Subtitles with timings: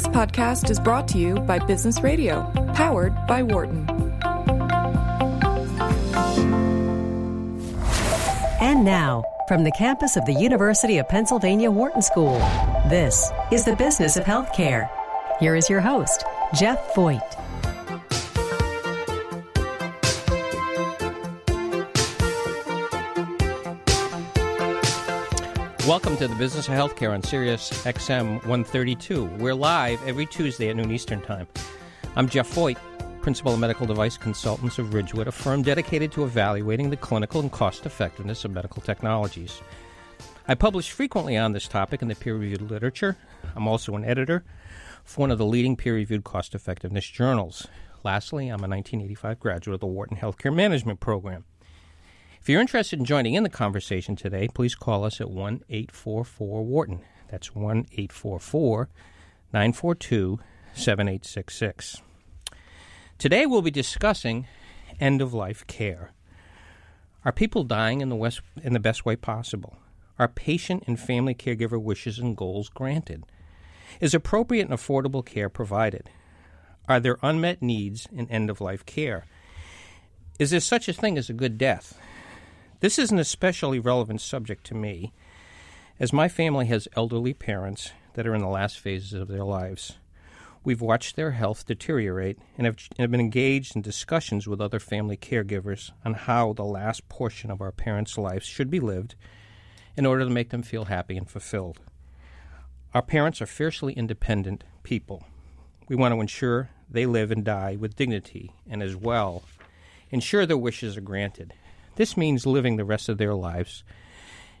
[0.00, 3.86] This podcast is brought to you by Business Radio, powered by Wharton.
[8.62, 12.38] And now, from the campus of the University of Pennsylvania Wharton School,
[12.88, 14.88] this is the Business of Healthcare.
[15.38, 16.24] Here is your host,
[16.54, 17.36] Jeff Voigt.
[25.86, 29.24] Welcome to the Business of Healthcare on Sirius XM 132.
[29.38, 31.48] We're live every Tuesday at noon Eastern Time.
[32.16, 32.76] I'm Jeff Voigt,
[33.22, 37.50] Principal of Medical Device Consultants of Ridgewood, a firm dedicated to evaluating the clinical and
[37.50, 39.62] cost effectiveness of medical technologies.
[40.46, 43.16] I publish frequently on this topic in the peer reviewed literature.
[43.56, 44.44] I'm also an editor
[45.02, 47.68] for one of the leading peer reviewed cost effectiveness journals.
[48.04, 51.46] Lastly, I'm a 1985 graduate of the Wharton Healthcare Management Program.
[52.40, 56.64] If you're interested in joining in the conversation today, please call us at 1 844
[56.64, 57.00] Wharton.
[57.30, 58.88] That's 1 844
[59.52, 60.40] 942
[60.72, 62.00] 7866.
[63.18, 64.46] Today we'll be discussing
[64.98, 66.12] end of life care.
[67.26, 69.76] Are people dying in the, west, in the best way possible?
[70.18, 73.24] Are patient and family caregiver wishes and goals granted?
[74.00, 76.08] Is appropriate and affordable care provided?
[76.88, 79.26] Are there unmet needs in end of life care?
[80.38, 81.99] Is there such a thing as a good death?
[82.80, 85.12] This is an especially relevant subject to me,
[85.98, 89.98] as my family has elderly parents that are in the last phases of their lives.
[90.64, 94.78] We've watched their health deteriorate and have, and have, been engaged in discussions with other
[94.78, 99.14] family caregivers on how the last portion of our parents' lives should be lived
[99.94, 101.80] in order to make them feel happy and fulfilled.
[102.94, 105.24] Our parents are fiercely independent people.
[105.86, 109.42] We want to ensure they live and die with dignity and, as well,
[110.08, 111.52] ensure their wishes are granted.
[112.00, 113.84] This means living the rest of their lives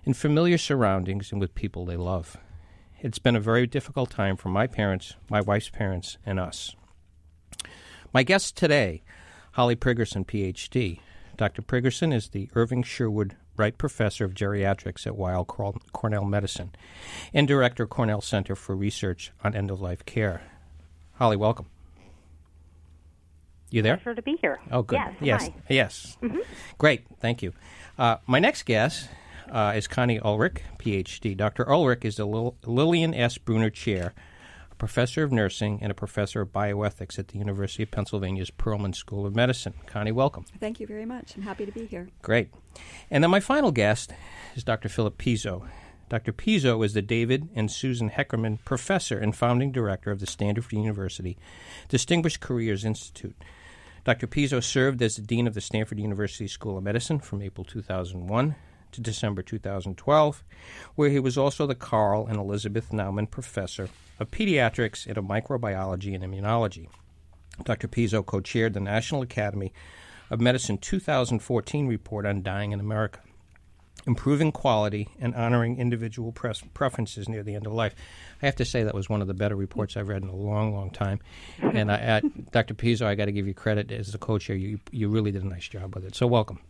[0.04, 2.36] in familiar surroundings and with people they love.
[3.00, 6.76] It's been a very difficult time for my parents, my wife's parents, and us.
[8.12, 9.02] My guest today,
[9.52, 11.00] Holly Prigerson, PhD.
[11.38, 11.62] Dr.
[11.62, 16.72] Prigerson is the Irving Sherwood Wright Professor of Geriatrics at Weill Cornell Medicine
[17.32, 20.42] and Director, Cornell Center for Research on End of Life Care.
[21.14, 21.68] Holly, welcome.
[23.70, 23.96] You there?
[23.96, 24.58] Pleasure to be here.
[24.70, 24.96] Oh, good.
[24.96, 25.14] Yes.
[25.20, 25.42] Yes.
[25.42, 25.54] Hi.
[25.68, 26.18] Yes.
[26.22, 26.38] Mm-hmm.
[26.78, 27.02] Great.
[27.20, 27.52] Thank you.
[27.98, 29.08] Uh, my next guest
[29.50, 31.36] uh, is Connie Ulrich, PhD.
[31.36, 31.68] Dr.
[31.70, 33.38] Ulrich is the Lil- Lillian S.
[33.38, 34.12] Brunner Chair,
[34.70, 38.94] a professor of nursing and a professor of bioethics at the University of Pennsylvania's Perelman
[38.94, 39.74] School of Medicine.
[39.86, 40.44] Connie, welcome.
[40.58, 41.36] Thank you very much.
[41.36, 42.08] I'm happy to be here.
[42.22, 42.48] Great.
[43.10, 44.12] And then my final guest
[44.56, 44.88] is Dr.
[44.88, 45.68] Philip Pizzo.
[46.08, 46.32] Dr.
[46.32, 51.38] Pizzo is the David and Susan Heckerman Professor and founding director of the Stanford University
[51.88, 53.36] Distinguished Careers Institute.
[54.04, 54.26] Dr.
[54.26, 58.54] Pizzo served as the Dean of the Stanford University School of Medicine from April 2001
[58.92, 60.42] to December 2012,
[60.94, 66.24] where he was also the Carl and Elizabeth Naumann Professor of Pediatrics and Microbiology and
[66.24, 66.88] Immunology.
[67.64, 67.88] Dr.
[67.88, 69.72] Pizzo co chaired the National Academy
[70.30, 73.20] of Medicine 2014 report on dying in America
[74.06, 77.94] improving quality and honoring individual pres- preferences near the end of life.
[78.42, 80.34] I have to say that was one of the better reports I've read in a
[80.34, 81.20] long, long time.
[81.60, 82.74] And I, at Dr.
[82.74, 84.56] Pizzo, I got to give you credit as the co-chair.
[84.56, 86.14] You you really did a nice job with it.
[86.14, 86.60] So welcome.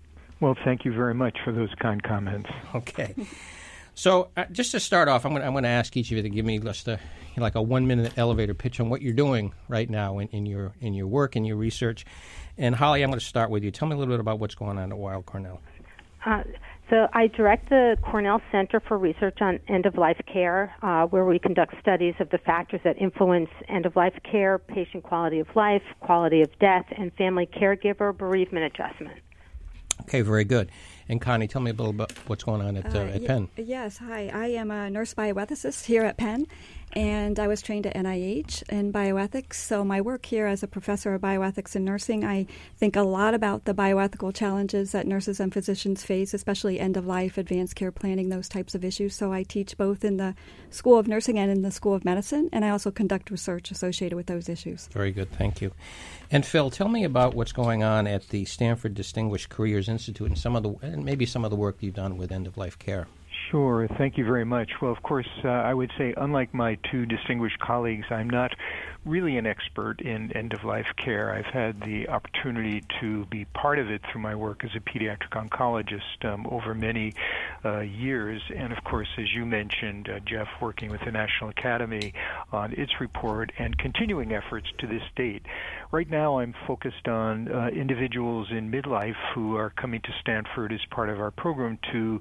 [0.40, 2.48] Well, thank you very much for those kind comments.
[2.74, 3.14] Okay.
[3.94, 6.30] So uh, just to start off, I'm going I'm to ask each of you to
[6.30, 6.98] give me just a
[7.36, 10.72] like a one minute elevator pitch on what you're doing right now in, in your
[10.80, 12.06] in your work and your research.
[12.56, 13.70] And Holly, I'm going to start with you.
[13.70, 15.60] Tell me a little bit about what's going on at Weill Cornell.
[16.24, 16.42] Uh,
[16.90, 21.24] so I direct the Cornell Center for Research on End of Life Care, uh, where
[21.24, 25.46] we conduct studies of the factors that influence end of life care, patient quality of
[25.54, 29.20] life, quality of death, and family caregiver bereavement adjustment.
[30.02, 30.70] Okay, very good.
[31.08, 33.48] And Connie, tell me a little bit what's going on at, uh, at y- Penn.
[33.56, 34.30] Yes, hi.
[34.32, 36.46] I am a nurse bioethicist here at Penn,
[36.92, 39.54] and I was trained at NIH in bioethics.
[39.54, 42.46] So, my work here as a professor of bioethics and nursing, I
[42.76, 47.06] think a lot about the bioethical challenges that nurses and physicians face, especially end of
[47.06, 49.14] life, advanced care planning, those types of issues.
[49.14, 50.34] So, I teach both in the
[50.70, 54.16] School of Nursing and in the School of Medicine, and I also conduct research associated
[54.16, 54.88] with those issues.
[54.88, 55.72] Very good, thank you.
[56.30, 60.38] And Phil, tell me about what's going on at the Stanford Distinguished Careers Institute and
[60.38, 62.78] some of the and maybe some of the work you've done with end of life
[62.78, 63.06] care.
[63.50, 63.88] Sure.
[63.98, 64.70] Thank you very much.
[64.80, 68.54] Well, of course, uh, I would say, unlike my two distinguished colleagues, I'm not
[69.04, 71.34] really an expert in end of life care.
[71.34, 75.30] I've had the opportunity to be part of it through my work as a pediatric
[75.30, 77.14] oncologist um, over many
[77.64, 78.40] uh, years.
[78.54, 82.14] And of course, as you mentioned, uh, Jeff, working with the National Academy
[82.52, 85.42] on its report and continuing efforts to this date.
[85.90, 90.80] Right now, I'm focused on uh, individuals in midlife who are coming to Stanford as
[90.90, 92.20] part of our program to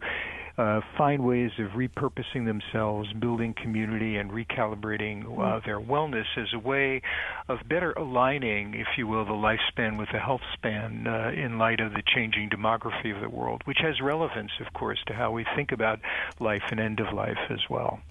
[0.60, 5.66] uh, find ways of repurposing themselves, building community, and recalibrating uh, mm.
[5.66, 7.02] their wellness as a way
[7.48, 11.80] of better aligning, if you will, the lifespan with the health span uh, in light
[11.80, 15.46] of the changing demography of the world, which has relevance, of course, to how we
[15.56, 16.00] think about
[16.42, 18.02] life and end of life as well.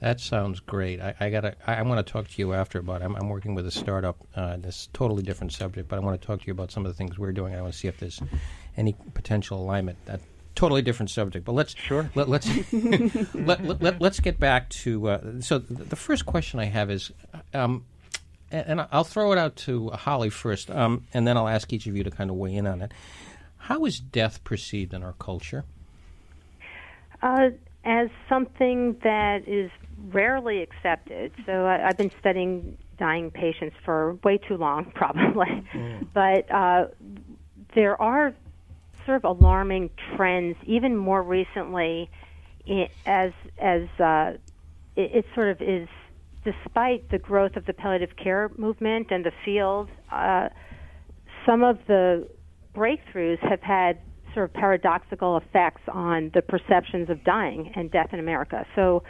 [0.00, 1.00] That sounds great.
[1.00, 1.46] I, I got.
[1.46, 3.00] I, I want to talk to you after about.
[3.00, 4.18] I'm, I'm working with a startup.
[4.34, 6.92] Uh, this totally different subject, but I want to talk to you about some of
[6.92, 7.54] the things we're doing.
[7.54, 8.20] I want to see if there's
[8.76, 9.96] any potential alignment.
[10.04, 10.20] That
[10.56, 11.44] totally different subject.
[11.44, 12.10] But let's sure.
[12.16, 12.48] Let, us
[13.34, 15.08] let, let, let, us get back to.
[15.08, 17.12] Uh, so the first question I have is,
[17.54, 17.84] um,
[18.50, 21.86] and, and, I'll throw it out to Holly first, um, and then I'll ask each
[21.86, 22.92] of you to kind of weigh in on it.
[23.58, 25.64] How is death perceived in our culture?
[27.22, 27.50] Uh,
[27.84, 29.70] as something that is
[30.10, 31.32] rarely accepted.
[31.46, 35.64] So I, have been studying dying patients for way too long, probably.
[35.72, 36.08] Mm.
[36.12, 36.88] But uh,
[37.74, 38.34] there are
[39.06, 42.10] sort of alarming trends, even more recently,
[43.06, 44.32] as as uh,
[44.96, 45.88] it, it, sort of is.
[46.44, 50.48] Despite the growth of the palliative care movement and the field, uh,
[51.44, 52.28] some of the
[52.72, 53.98] breakthroughs have had
[54.32, 58.64] sort of paradoxical effects on the perceptions of dying and death in America.
[58.76, 59.02] So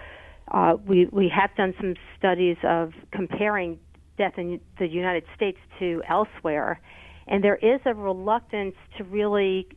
[0.51, 3.79] uh, we we have done some studies of comparing
[4.17, 6.81] death in the United States to elsewhere,
[7.27, 9.69] and there is a reluctance to really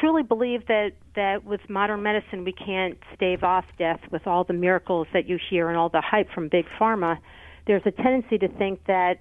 [0.00, 4.52] truly believe that that with modern medicine we can't stave off death with all the
[4.52, 7.18] miracles that you hear and all the hype from big pharma.
[7.66, 9.20] There's a tendency to think that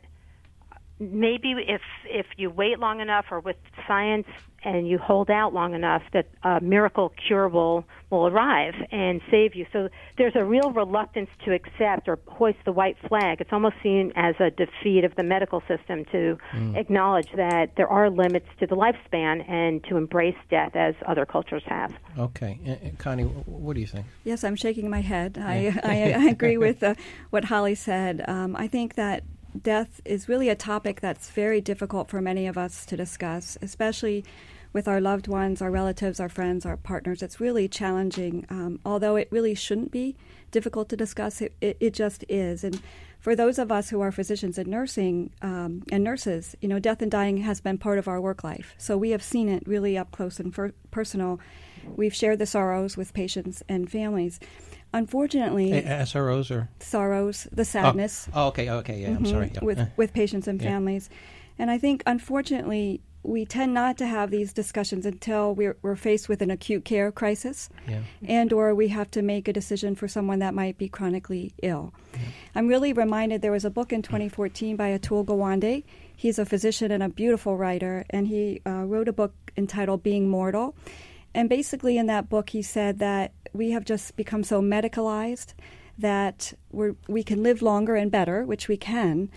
[0.99, 3.55] maybe if if you wait long enough or with
[3.87, 4.27] science
[4.63, 9.55] and you hold out long enough that a miracle cure will will arrive and save
[9.55, 9.65] you.
[9.71, 9.87] So
[10.17, 13.39] there's a real reluctance to accept or hoist the white flag.
[13.39, 16.75] It's almost seen as a defeat of the medical system to mm.
[16.75, 21.63] acknowledge that there are limits to the lifespan and to embrace death as other cultures
[21.67, 21.93] have.
[22.17, 22.59] Okay.
[22.67, 24.05] Uh, connie what do you think?
[24.23, 25.37] Yes i'm shaking my head.
[25.39, 26.95] I, I, I, agree with uh,
[27.29, 28.25] what holly said.
[28.27, 29.23] Um, i think that
[29.61, 34.23] death is really a topic that's very difficult for many of us to discuss, especially
[34.71, 37.23] with our loved ones, our relatives, our friends, our partners.
[37.23, 38.45] It's really challenging.
[38.49, 40.15] Um, although it really shouldn't be
[40.51, 42.63] difficult to discuss, it, it, it, just is.
[42.63, 42.79] And
[43.19, 47.01] for those of us who are physicians and nursing um, and nurses, you know, death
[47.01, 48.75] and dying has been part of our work life.
[48.77, 51.39] So we have seen it really up close and for- personal.
[51.95, 54.39] We've shared the sorrows with patients and families.
[54.93, 58.27] Unfortunately, SROs or sorrows, the sadness.
[58.33, 59.09] Oh, oh okay, okay, yeah.
[59.09, 59.51] Mm-hmm, I'm sorry.
[59.53, 59.63] Yeah.
[59.63, 61.63] With with patients and families, yeah.
[61.63, 66.29] and I think unfortunately we tend not to have these discussions until we're, we're faced
[66.29, 68.01] with an acute care crisis, yeah.
[68.25, 71.93] and or we have to make a decision for someone that might be chronically ill.
[72.55, 75.83] I'm really reminded there was a book in 2014 by Atul Gawande.
[76.15, 80.29] He's a physician and a beautiful writer, and he uh, wrote a book entitled Being
[80.29, 80.75] Mortal.
[81.33, 85.53] And basically, in that book, he said that we have just become so medicalized
[85.97, 89.29] that we we can live longer and better, which we can,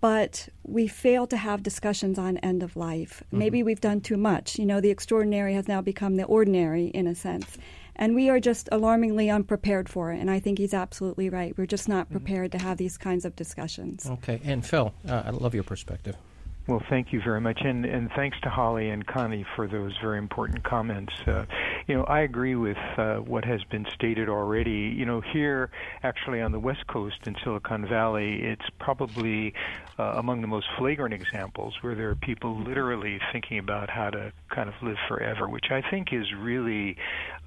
[0.00, 3.22] but we fail to have discussions on end of life.
[3.26, 3.38] Mm-hmm.
[3.38, 4.58] Maybe we've done too much.
[4.58, 7.58] You know, the extraordinary has now become the ordinary in a sense.
[7.96, 10.20] And we are just alarmingly unprepared for it.
[10.20, 11.52] And I think he's absolutely right.
[11.58, 12.18] We're just not mm-hmm.
[12.18, 12.58] prepared mm-hmm.
[12.58, 14.08] to have these kinds of discussions.
[14.08, 14.40] Okay.
[14.44, 16.16] And Phil, uh, I love your perspective.
[16.68, 20.18] Well, thank you very much, and and thanks to Holly and Connie for those very
[20.18, 21.14] important comments.
[21.26, 21.46] Uh,
[21.88, 24.94] you know, I agree with uh, what has been stated already.
[24.94, 25.70] You know, here
[26.02, 29.54] actually on the West Coast in Silicon Valley, it's probably
[29.98, 34.32] uh, among the most flagrant examples where there are people literally thinking about how to
[34.54, 36.96] kind of live forever, which I think is really,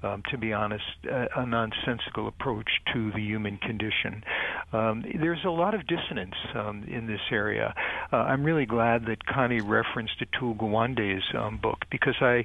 [0.02, 4.24] um, to be honest, a, a nonsensical approach to the human condition.
[4.72, 7.74] Um, there's a lot of dissonance um, in this area.
[8.12, 12.44] Uh, I'm really glad that Connie referenced Atul Gawande's um, book because I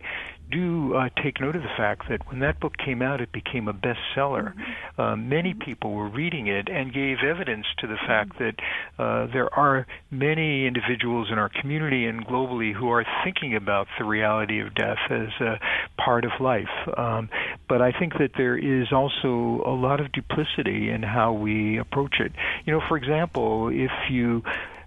[0.52, 3.68] do uh, take note of the fact that when that book came out, it became
[3.68, 4.54] a bestseller.
[4.54, 5.02] Mm-hmm.
[5.02, 8.56] Uh, many people were reading it and gave evidence to the fact that
[8.98, 14.06] uh, there are many individuals in our community and globally who are thinking about the
[14.06, 15.60] reality of death as a
[15.98, 16.70] part of life.
[16.98, 17.30] Um,
[17.68, 22.20] but I think that there is also a lot of duplicity in how we approach
[22.20, 22.32] it.
[22.66, 24.44] You know, for example, if you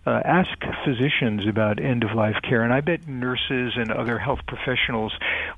[0.07, 0.49] uh, ask
[0.85, 5.13] physicians about end of life care, and I bet nurses and other health professionals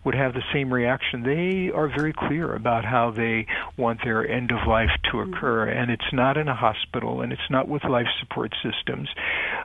[0.04, 1.22] would have the same reaction.
[1.22, 3.46] They are very clear about how they
[3.76, 5.32] want their end of life to mm-hmm.
[5.32, 9.08] occur, and it's not in a hospital, and it's not with life support systems.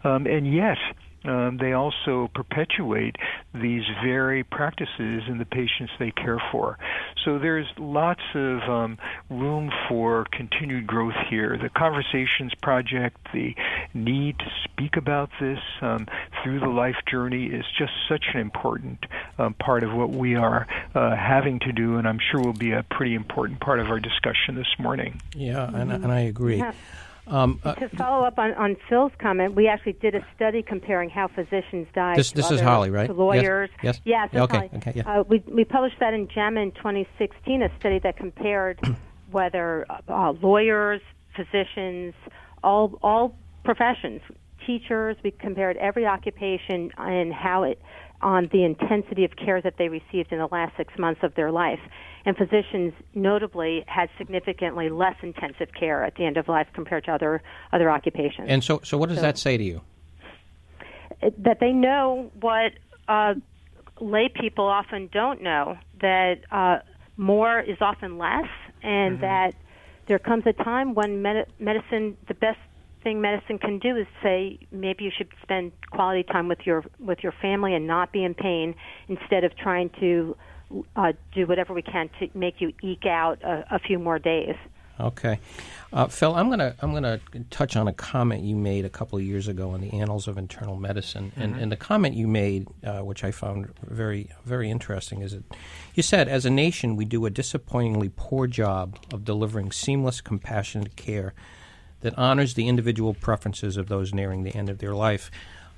[0.03, 0.77] Um, and yet,
[1.25, 3.15] um, they also perpetuate
[3.53, 6.77] these very practices in the patients they care for.
[7.25, 8.97] So there's lots of um,
[9.29, 11.57] room for continued growth here.
[11.61, 13.55] The Conversations Project, the
[13.93, 16.07] need to speak about this um,
[16.43, 19.05] through the life journey is just such an important
[19.37, 22.71] uh, part of what we are uh, having to do, and I'm sure will be
[22.71, 25.21] a pretty important part of our discussion this morning.
[25.35, 26.57] Yeah, and, and I agree.
[26.57, 26.73] Yeah.
[27.27, 31.09] Um, uh, to follow up on, on Phil's comment, we actually did a study comparing
[31.09, 32.15] how physicians die.
[32.15, 33.13] This- to this is Holly, right?
[33.13, 33.69] Lawyers.
[33.83, 33.99] Yes?
[34.05, 34.69] Yes, Yeah, okay, Holly.
[34.75, 35.19] okay, yeah.
[35.19, 38.79] Uh, we, we published that in JAMA in 2016, a study that compared
[39.31, 41.01] whether uh, lawyers,
[41.35, 42.13] physicians,
[42.63, 44.21] all, all professions,
[44.65, 47.81] teachers, we compared every occupation and how it,
[48.21, 51.51] on the intensity of care that they received in the last six months of their
[51.51, 51.79] life.
[52.25, 57.11] And physicians notably had significantly less intensive care at the end of life compared to
[57.13, 58.47] other, other occupations.
[58.49, 59.81] and so, so what does So- that say to you?
[61.39, 62.73] that they know what
[63.07, 63.33] uh,
[63.99, 66.77] lay people often don't know that uh,
[67.15, 68.45] more is often less,
[68.83, 69.55] and that
[70.07, 72.59] there comes a time when med- medicine, the best
[73.03, 77.19] thing medicine can do is say maybe you should spend quality time with your with
[77.23, 78.75] your family and not be in pain
[79.07, 80.35] instead of trying to
[80.95, 84.55] uh, do whatever we can to make you eke out a, a few more days.
[84.99, 85.39] Okay,
[85.93, 87.19] uh, Phil, I'm gonna I'm gonna
[87.51, 90.39] touch on a comment you made a couple of years ago in the Annals of
[90.39, 95.21] Internal Medicine, and, and the comment you made, uh, which I found very very interesting,
[95.21, 95.43] is that
[95.93, 100.95] you said, as a nation, we do a disappointingly poor job of delivering seamless, compassionate
[100.95, 101.35] care
[102.01, 105.29] that honors the individual preferences of those nearing the end of their life.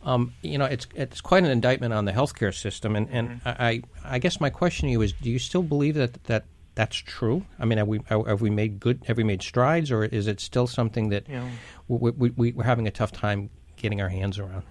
[0.03, 3.81] Um, you know, it's it's quite an indictment on the healthcare system, and, and I
[4.03, 7.45] I guess my question to you is, do you still believe that that that's true?
[7.59, 10.39] I mean, have we have we made good have we made strides, or is it
[10.39, 11.49] still something that Yeah.
[11.89, 14.63] we, we, we, we're having a tough time getting our hands around?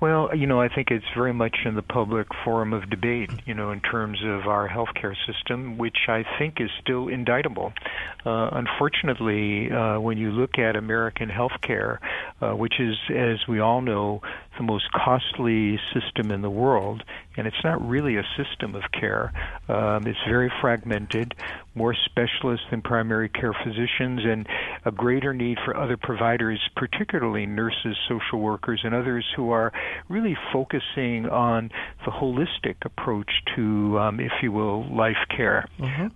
[0.00, 3.52] Well, you know, I think it's very much in the public forum of debate, you
[3.52, 7.74] know, in terms of our healthcare system, which I think is still indictable.
[8.24, 11.98] Uh, unfortunately, uh, when you look at American healthcare,
[12.40, 14.22] uh, which is, as we all know,
[14.56, 17.02] the most costly system in the world,
[17.36, 19.32] and it's not really a system of care.
[19.68, 21.34] Um, it's very fragmented,
[21.74, 24.46] more specialists than primary care physicians, and
[24.84, 29.72] a greater need for other providers, particularly nurses, social workers, and others who are
[30.08, 31.70] really focusing on
[32.04, 35.66] the holistic approach to, um, if you will, life care.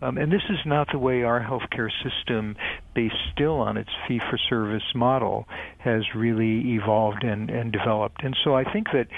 [0.02, 2.56] Um, and this is not the way our healthcare system,
[2.94, 5.46] based still on its fee for service model,
[5.78, 8.22] has really evolved and, and developed.
[8.22, 9.08] And so I think that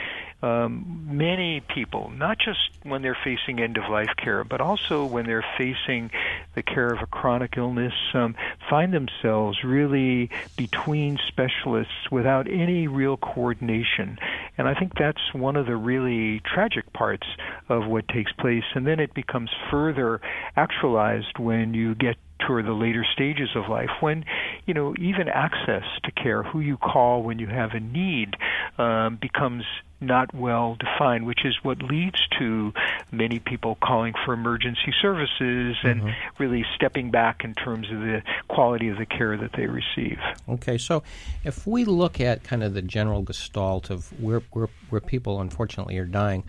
[0.42, 5.24] um, many people, not just when they're facing end of life care, but also when
[5.24, 6.10] they're facing
[6.54, 8.34] the care of a chronic illness, um,
[8.68, 14.18] find themselves really between specialists without any real coordination.
[14.58, 17.26] And I think that's one of the really tragic parts
[17.68, 18.64] of what takes place.
[18.74, 20.20] And then it becomes further
[20.54, 24.24] actualized when you get toward the later stages of life when
[24.66, 28.36] you know even access to care who you call when you have a need
[28.78, 29.64] um, becomes
[30.00, 32.72] not well defined which is what leads to
[33.10, 38.88] many people calling for emergency services and really stepping back in terms of the quality
[38.88, 40.18] of the care that they receive.
[40.48, 41.02] Okay, so
[41.44, 45.98] if we look at kind of the general gestalt of where where, where people unfortunately
[45.98, 46.44] are dying,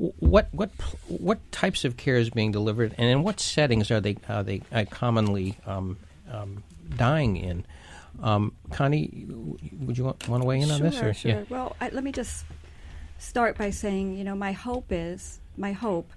[0.00, 0.70] what what
[1.08, 4.62] what types of care is being delivered, and in what settings are they are they
[4.72, 5.98] uh, commonly um,
[6.30, 6.62] um,
[6.96, 7.66] dying in?
[8.22, 9.26] Um, Connie,
[9.78, 11.02] would you want, want to weigh in on sure, this?
[11.02, 11.30] Or, Sure.
[11.30, 11.42] Yeah.
[11.48, 12.44] Well, I, let me just
[13.18, 16.10] start by saying, you know, my hope is my hope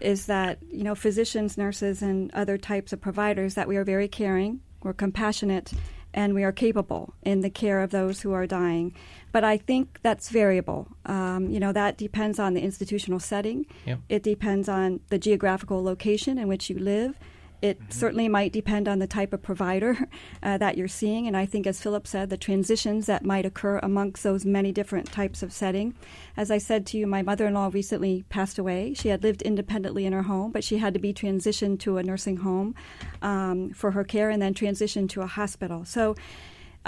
[0.00, 4.08] is that you know physicians, nurses, and other types of providers that we are very
[4.08, 5.72] caring, we're compassionate,
[6.16, 8.94] and we are capable in the care of those who are dying.
[9.32, 10.88] But I think that's variable.
[11.04, 13.66] Um, you know, that depends on the institutional setting.
[14.08, 17.18] It depends on the geographical location in which you live.
[17.62, 20.08] It certainly might depend on the type of provider
[20.42, 23.78] uh, that you're seeing, and I think, as Philip said, the transitions that might occur
[23.82, 25.94] amongst those many different types of setting.
[26.36, 28.94] As I said to you, my mother-in-law recently passed away.
[28.94, 32.02] She had lived independently in her home, but she had to be transitioned to a
[32.02, 32.74] nursing home
[33.22, 35.84] um, for her care, and then transitioned to a hospital.
[35.84, 36.14] So.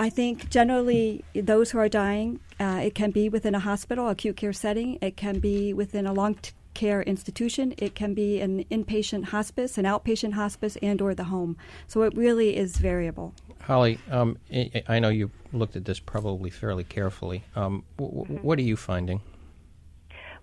[0.01, 4.37] I think generally those who are dying, uh, it can be within a hospital, acute
[4.37, 4.97] care setting.
[5.03, 7.75] It can be within a long t- care institution.
[7.77, 11.57] It can be an inpatient hospice, an outpatient hospice, and or the home.
[11.89, 13.35] So it really is variable.
[13.63, 17.43] Holly, um, I, I know you looked at this probably fairly carefully.
[17.57, 19.21] Um, w- w- what are you finding?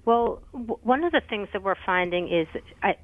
[0.04, 2.48] Well, w- one of the things that we're finding is
[2.84, 2.96] I,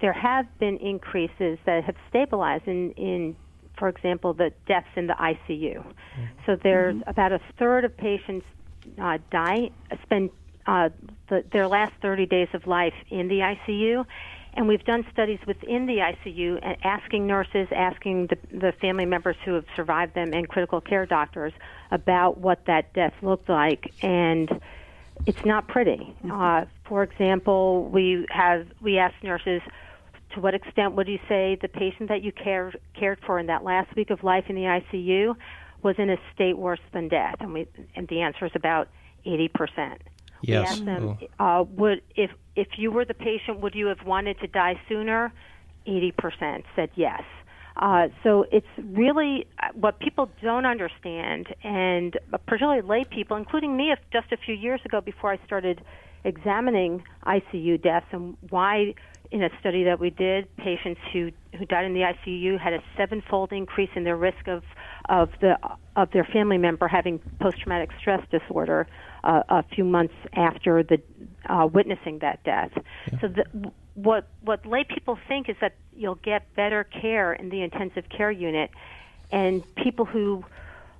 [0.00, 3.36] there have been increases that have stabilized in, in,
[3.76, 5.84] for example, the deaths in the ICU.
[6.46, 8.46] So there's about a third of patients
[9.02, 9.70] uh, die
[10.04, 10.30] spend
[10.66, 10.90] uh,
[11.28, 14.04] the, their last 30 days of life in the ICU.
[14.54, 19.36] And we've done studies within the ICU and asking nurses, asking the, the family members
[19.44, 21.52] who have survived them, and critical care doctors
[21.90, 23.92] about what that death looked like.
[24.02, 24.50] And
[25.26, 26.14] it's not pretty.
[26.30, 29.60] Uh, for example, we have we ask nurses
[30.34, 33.64] to what extent would you say the patient that you cared cared for in that
[33.64, 35.34] last week of life in the ICU
[35.82, 38.88] was in a state worse than death, and we and the answer is about
[39.24, 40.02] eighty percent.
[40.46, 40.72] Yes.
[40.72, 44.46] Asked them, uh, would if if you were the patient, would you have wanted to
[44.46, 45.32] die sooner?
[45.86, 47.22] Eighty percent said yes.
[47.76, 53.92] Uh, so it's really uh, what people don't understand, and particularly lay people, including me,
[53.92, 55.82] if just a few years ago before I started
[56.24, 58.94] examining ICU deaths and why
[59.30, 62.82] in a study that we did, patients who who died in the ICU had a
[62.96, 64.62] sevenfold increase in their risk of
[65.08, 65.58] of the
[65.96, 68.86] of their family member having post traumatic stress disorder
[69.26, 70.98] uh, a few months after the
[71.48, 72.72] uh, witnessing that death.
[72.74, 73.20] Yeah.
[73.20, 73.44] So the,
[73.94, 78.30] what what lay people think is that you'll get better care in the intensive care
[78.30, 78.70] unit,
[79.32, 80.44] and people who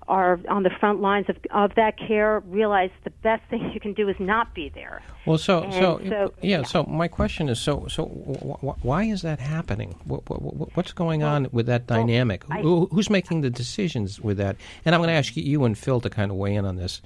[0.08, 3.92] are on the front lines of, of that care realize the best thing you can
[3.92, 5.02] do is not be there.
[5.24, 9.04] Well, so so, so yeah, yeah, So my question is, so so w- w- why
[9.04, 9.90] is that happening?
[10.06, 12.44] What's going well, on with that dynamic?
[12.48, 14.56] Well, I, Who, who's making the decisions with that?
[14.84, 17.02] And I'm going to ask you and Phil to kind of weigh in on this,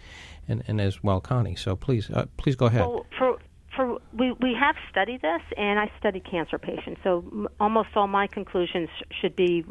[0.51, 1.57] and, and as well Connie.
[1.57, 2.81] So please uh, please go ahead.
[2.81, 3.39] Well, for
[3.75, 8.09] for we we have studied this, and I study cancer patients, so m- almost all
[8.09, 8.89] my conclusions
[9.21, 9.65] should be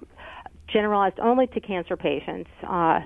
[0.67, 3.01] generalized only to cancer patients, uh,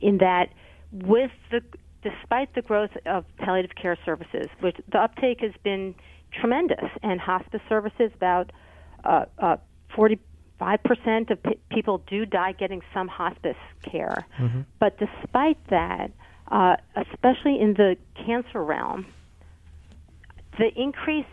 [0.00, 0.48] in that
[0.92, 1.60] with the
[2.02, 5.94] despite the growth of palliative care services, which the uptake has been
[6.32, 8.52] tremendous, and hospice services about
[9.04, 9.56] uh, uh,
[9.96, 10.18] 45%
[11.30, 14.26] of p- people do die getting some hospice care.
[14.38, 14.60] Mm-hmm.
[14.78, 16.10] But despite that,
[16.50, 19.06] uh, especially in the cancer realm,
[20.58, 21.26] the increase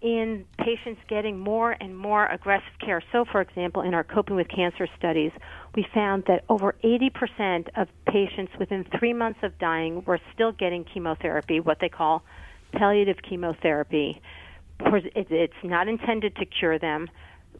[0.00, 3.02] in patients getting more and more aggressive care.
[3.12, 5.30] So, for example, in our coping with cancer studies,
[5.74, 10.84] we found that over 80% of patients within three months of dying were still getting
[10.84, 12.22] chemotherapy, what they call
[12.72, 14.22] palliative chemotherapy.
[14.80, 17.10] It's not intended to cure them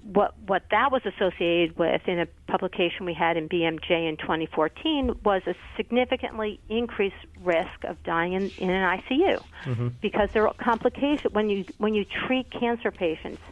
[0.03, 5.21] what what that was associated with in a publication we had in BMJ in 2014
[5.25, 9.89] was a significantly increased risk of dying in, in an ICU mm-hmm.
[10.01, 13.43] because there are complications when you when you treat cancer patients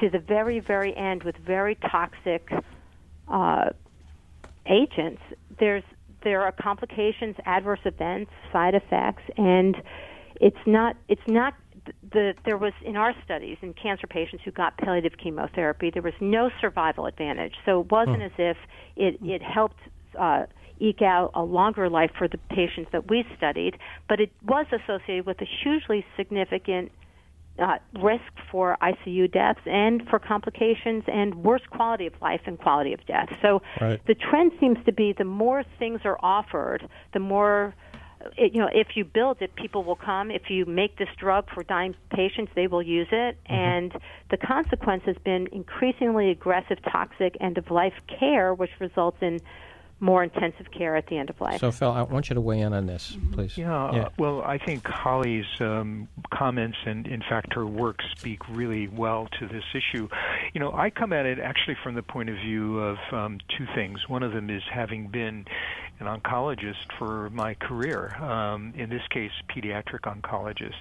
[0.00, 2.50] to the very very end with very toxic
[3.28, 3.70] uh,
[4.66, 5.22] agents.
[5.58, 5.84] There's
[6.22, 9.76] there are complications, adverse events, side effects, and
[10.40, 11.54] it's not it's not
[12.12, 16.14] the, there was in our studies in cancer patients who got palliative chemotherapy, there was
[16.20, 17.54] no survival advantage.
[17.64, 18.56] So it wasn't as if
[18.96, 19.78] it, it helped
[20.18, 20.46] uh,
[20.78, 25.26] eke out a longer life for the patients that we studied, but it was associated
[25.26, 26.92] with a hugely significant
[27.58, 28.20] uh, risk
[28.50, 33.28] for ICU deaths and for complications and worse quality of life and quality of death.
[33.40, 34.00] So right.
[34.06, 37.74] the trend seems to be the more things are offered, the more
[38.36, 40.30] it, you know, if you build it, people will come.
[40.30, 43.36] If you make this drug for dying patients, they will use it.
[43.44, 43.54] Mm-hmm.
[43.54, 43.92] And
[44.30, 49.40] the consequence has been increasingly aggressive, toxic end of life care, which results in
[49.98, 51.58] more intensive care at the end of life.
[51.58, 53.56] So, Phil, I want you to weigh in on this, please.
[53.56, 54.02] Yeah, yeah.
[54.02, 59.26] Uh, well, I think Holly's um, comments and, in fact, her work speak really well
[59.40, 60.06] to this issue.
[60.52, 63.66] You know, I come at it actually from the point of view of um, two
[63.74, 64.06] things.
[64.06, 65.46] One of them is having been
[66.00, 70.74] an oncologist for my career, um, in this case, pediatric oncologist.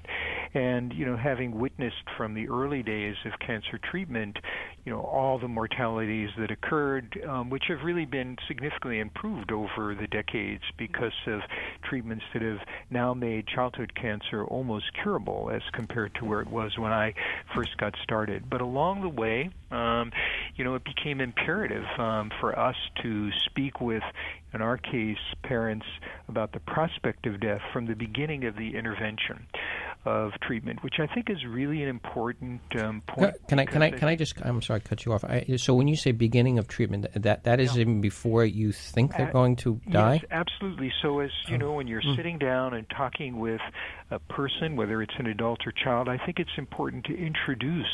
[0.53, 4.37] And, you know, having witnessed from the early days of cancer treatment,
[4.85, 9.95] you know, all the mortalities that occurred, um, which have really been significantly improved over
[9.95, 11.41] the decades because of
[11.83, 16.77] treatments that have now made childhood cancer almost curable as compared to where it was
[16.77, 17.13] when I
[17.55, 18.49] first got started.
[18.49, 20.11] But along the way, um,
[20.55, 24.03] you know, it became imperative um, for us to speak with,
[24.53, 25.85] in our case, parents
[26.27, 29.47] about the prospect of death from the beginning of the intervention
[30.05, 33.35] of treatment, which I think is really an important um, point.
[33.47, 35.23] Can I can I can I just I'm sorry, cut you off.
[35.23, 37.81] I, so when you say beginning of treatment, that that is yeah.
[37.81, 40.15] even before you think they're going to die.
[40.15, 40.91] Yes, absolutely.
[41.01, 41.57] So as you oh.
[41.57, 42.15] know, when you're mm.
[42.15, 43.61] sitting down and talking with
[44.11, 47.85] a person, whether it's an adult or child, I think it's important to introduce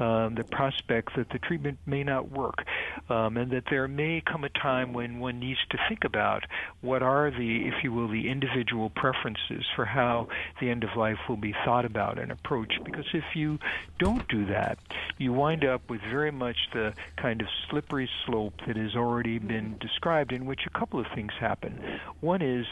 [0.00, 2.64] um, the prospect that the treatment may not work,
[3.08, 6.42] um, and that there may come a time when one needs to think about
[6.80, 10.26] what are the, if you will, the individual preferences for how
[10.60, 12.82] the end of life will be thought about and approached.
[12.84, 13.58] Because if you
[13.98, 14.78] don't do that,
[15.18, 19.76] you wind up with very much the kind of slippery slope that has already been
[19.78, 22.00] described, in which a couple of things happen.
[22.20, 22.66] One is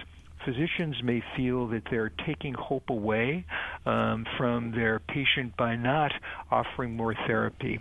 [0.45, 3.45] physicians may feel that they're taking hope away
[3.87, 6.13] um, from their patient by not
[6.51, 7.81] offering more therapy.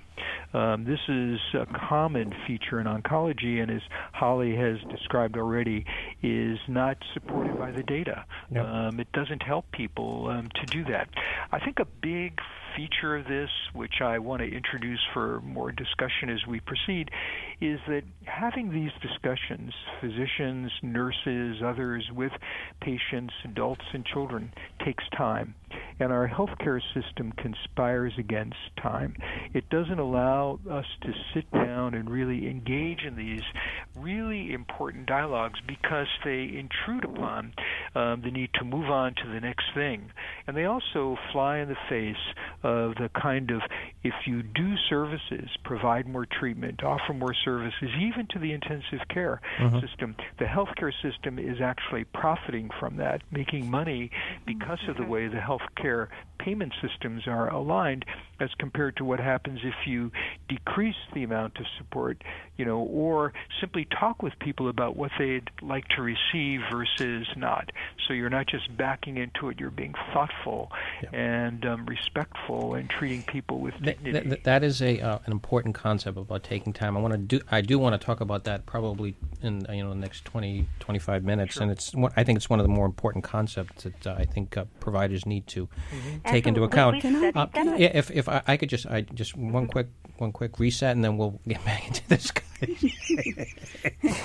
[0.54, 3.82] Um, this is a common feature in oncology, and as
[4.14, 5.86] Holly has described already,
[6.22, 8.26] is not supported by the data.
[8.52, 8.66] Yep.
[8.66, 11.10] Um, it doesn't help people um, to do that.
[11.52, 12.40] I think a big
[12.76, 17.10] feature of this, which I want to introduce for more discussion as we proceed,
[17.60, 22.32] is that having these discussions, physicians, nurses, others, with
[22.82, 24.54] patients, adults, and children,
[24.84, 25.56] takes time.
[26.00, 29.16] And our healthcare system conspires against time.
[29.54, 33.44] It doesn't allow us to sit down and really engage in these
[33.96, 37.54] really important dialogues because they intrude upon
[37.96, 40.12] um, the need to move on to the next thing.
[40.48, 42.16] And they also fly in the face
[42.64, 43.62] of the kind of
[44.04, 49.42] if you do services, provide more treatment, offer more services, even to the intensive care
[49.60, 49.80] mm-hmm.
[49.86, 54.10] system, the healthcare system is actually profiting from that, making money
[54.46, 56.08] because of the way the healthcare
[56.40, 58.06] payment systems are aligned
[58.42, 60.12] as compared to what happens if you
[60.50, 62.24] decrease the amount of support,
[62.58, 67.72] you know, or simply talk with people about what they'd like to receive versus not.
[68.08, 70.72] So you're not just backing into it; you're being thoughtful
[71.04, 71.10] yeah.
[71.14, 74.12] and um, respectful and treating people with dignity.
[74.12, 76.98] Th- th- that is a uh, an important concept about taking time.
[76.98, 79.84] I want to do I do want to talk about that probably in uh, you
[79.84, 81.64] know the next 20 25 minutes, sure.
[81.64, 84.58] and it's I think it's one of the more important concepts that uh, I think
[84.58, 86.32] uh, providers need to mm-hmm.
[86.32, 87.06] take into account.
[87.06, 90.96] Uh, yeah, if if I, I, could just I just one quick one quick reset,
[90.96, 92.32] and then we'll get back into this.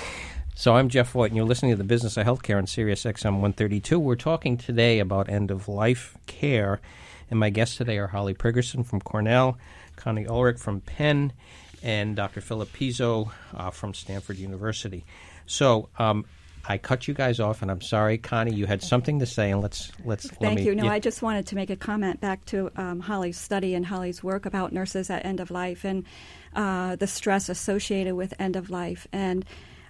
[0.55, 3.33] so I'm Jeff Voigt, and you're listening to the Business of Healthcare on Sirius XM
[3.33, 3.99] 132.
[3.99, 6.79] We're talking today about end of life care,
[7.29, 9.57] and my guests today are Holly Prigerson from Cornell,
[9.97, 11.33] Connie Ulrich from Penn,
[11.83, 12.39] and Dr.
[12.39, 15.05] Philip Pizzo uh, from Stanford University.
[15.45, 16.25] So um,
[16.65, 18.53] I cut you guys off, and I'm sorry, Connie.
[18.53, 20.27] You had something to say, and let's let's.
[20.27, 20.75] Thank let me, you.
[20.75, 20.87] No.
[20.87, 24.45] I just wanted to make a comment back to um, Holly's study and Holly's work
[24.45, 26.03] about nurses at end of life and
[26.55, 29.45] uh, the stress associated with end of life and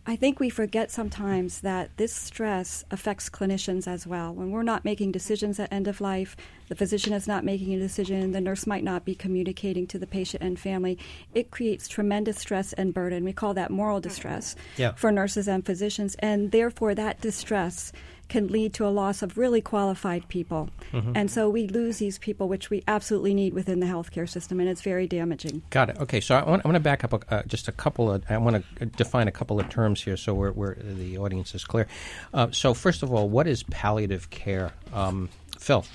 [0.09, 4.33] I think we forget sometimes that this stress affects clinicians as well.
[4.33, 6.37] When we're not making decisions at end of life,
[6.69, 10.07] the physician is not making a decision, the nurse might not be communicating to the
[10.07, 10.97] patient and family.
[11.33, 13.25] It creates tremendous stress and burden.
[13.25, 14.93] We call that moral distress yeah.
[14.93, 17.91] for nurses and physicians, and therefore that distress
[18.29, 20.69] can lead to a loss of really qualified people.
[20.93, 21.13] Mm-hmm.
[21.15, 24.69] And so we lose these people, which we absolutely need within the healthcare system, and
[24.69, 25.63] it's very damaging.
[25.69, 25.99] Got it.
[25.99, 28.23] Okay, so I want, I want to back up a, uh, just a couple of,
[28.29, 31.63] I want to define a couple of terms here so we're, we're the audience is
[31.63, 31.87] clear.
[32.33, 34.73] Uh, so, first of all, what is palliative care?
[34.93, 35.85] Um, Phil.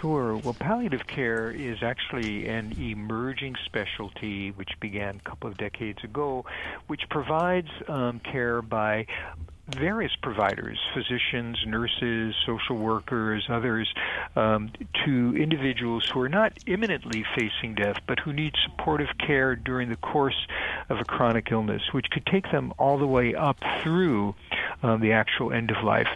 [0.00, 0.36] Sure.
[0.36, 6.44] Well, palliative care is actually an emerging specialty which began a couple of decades ago,
[6.86, 9.06] which provides um, care by
[9.68, 13.92] various providers, physicians, nurses, social workers, others,
[14.36, 14.70] um,
[15.04, 19.96] to individuals who are not imminently facing death, but who need supportive care during the
[19.96, 20.46] course
[20.88, 24.34] of a chronic illness, which could take them all the way up through
[24.82, 26.08] um, the actual end of life.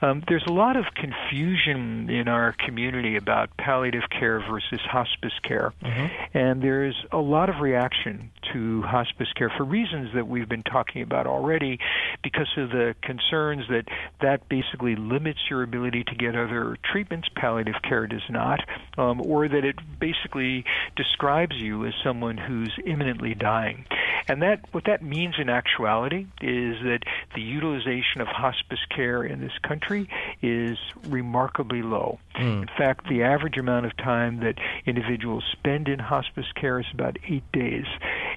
[0.00, 5.72] Um, there's a lot of confusion in our community about palliative care versus hospice care,
[5.82, 6.38] mm-hmm.
[6.38, 11.02] and there's a lot of reaction to hospice care for reasons that we've been talking
[11.02, 11.78] about already,
[12.22, 13.84] because of the concerns that
[14.20, 17.28] that basically limits your ability to get other treatments.
[17.34, 18.60] Palliative care does not,
[18.96, 20.64] um, or that it basically
[20.96, 23.84] describes you as someone who's imminently dying.
[24.28, 27.00] And that what that means in actuality is that
[27.34, 30.08] the utilization of hospice care in this country
[30.42, 32.18] is remarkably low.
[32.36, 32.62] Mm.
[32.62, 37.16] In fact, the average amount of time that individuals spend in hospice care is about
[37.26, 37.86] eight days.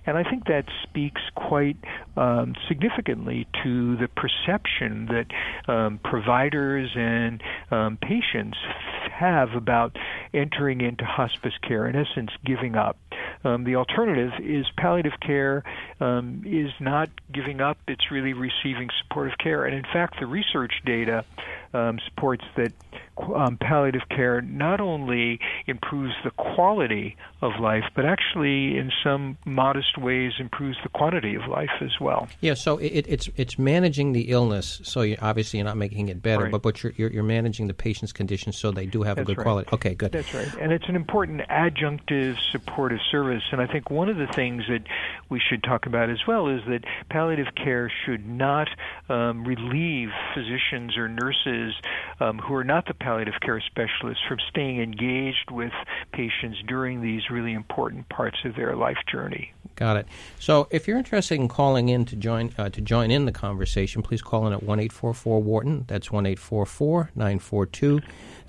[0.06, 1.78] And I think that speaks quite
[2.18, 8.58] um, significantly to the perception that um, providers and um, patients
[9.12, 9.96] have about
[10.34, 12.98] entering into hospice care, in essence, giving up.
[13.44, 15.64] Um, the alternative is palliative care
[16.00, 19.66] um, is not giving up, it's really receiving supportive care.
[19.66, 21.26] And in fact, the research data
[21.74, 22.74] um, supports that
[23.18, 29.98] um, palliative care not only improves the quality of life, but actually, in some modest
[29.98, 32.28] ways, improves the quantity of life as well.
[32.40, 34.82] Yeah, so it, it's it's managing the illness.
[34.84, 36.52] So you, obviously, you're not making it better, right.
[36.52, 39.28] but but you're, you're, you're managing the patient's condition so they do have That's a
[39.28, 39.44] good right.
[39.44, 39.70] quality.
[39.74, 40.12] Okay, good.
[40.12, 43.21] That's right, and it's an important adjunctive supportive service.
[43.52, 44.84] And I think one of the things that
[45.30, 48.68] we should talk about as well is that palliative care should not
[49.10, 51.74] um, relieve physicians or nurses
[52.20, 55.74] um, who are not the palliative care specialists from staying engaged with
[56.12, 59.54] patients during these really important parts of their life journey.
[59.76, 60.08] Got it.
[60.40, 64.02] So, if you're interested in calling in to join uh, to join in the conversation,
[64.02, 65.86] please call in at one eight four four Wharton.
[65.88, 68.02] That's one eight four four nine four two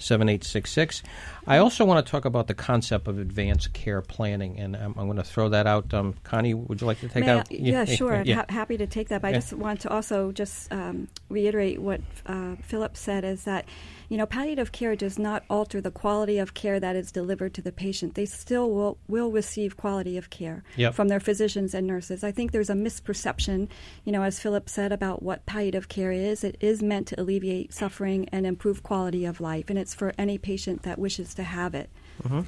[0.03, 1.03] 7866.
[1.47, 5.07] I also want to talk about the concept of advanced care planning, and I'm, I'm
[5.07, 5.93] going to throw that out.
[5.95, 7.49] Um, Connie, would you like to take May that?
[7.51, 8.23] I, yeah, sure.
[8.25, 8.41] Yeah.
[8.41, 9.23] I'm ha- happy to take that.
[9.23, 13.67] But I just want to also just um, reiterate what uh, Philip said is that,
[14.12, 17.62] you know, palliative care does not alter the quality of care that is delivered to
[17.62, 18.14] the patient.
[18.14, 20.92] They still will, will receive quality of care Yep.
[20.92, 22.22] from their physicians and nurses.
[22.22, 23.68] I think there's a misperception,
[24.05, 26.44] you know, as Philip said about what palliative care is.
[26.44, 30.37] It is meant to alleviate suffering and improve quality of life, and it's for any
[30.37, 31.88] patient that wishes to have it.
[32.22, 32.42] Mm-hmm.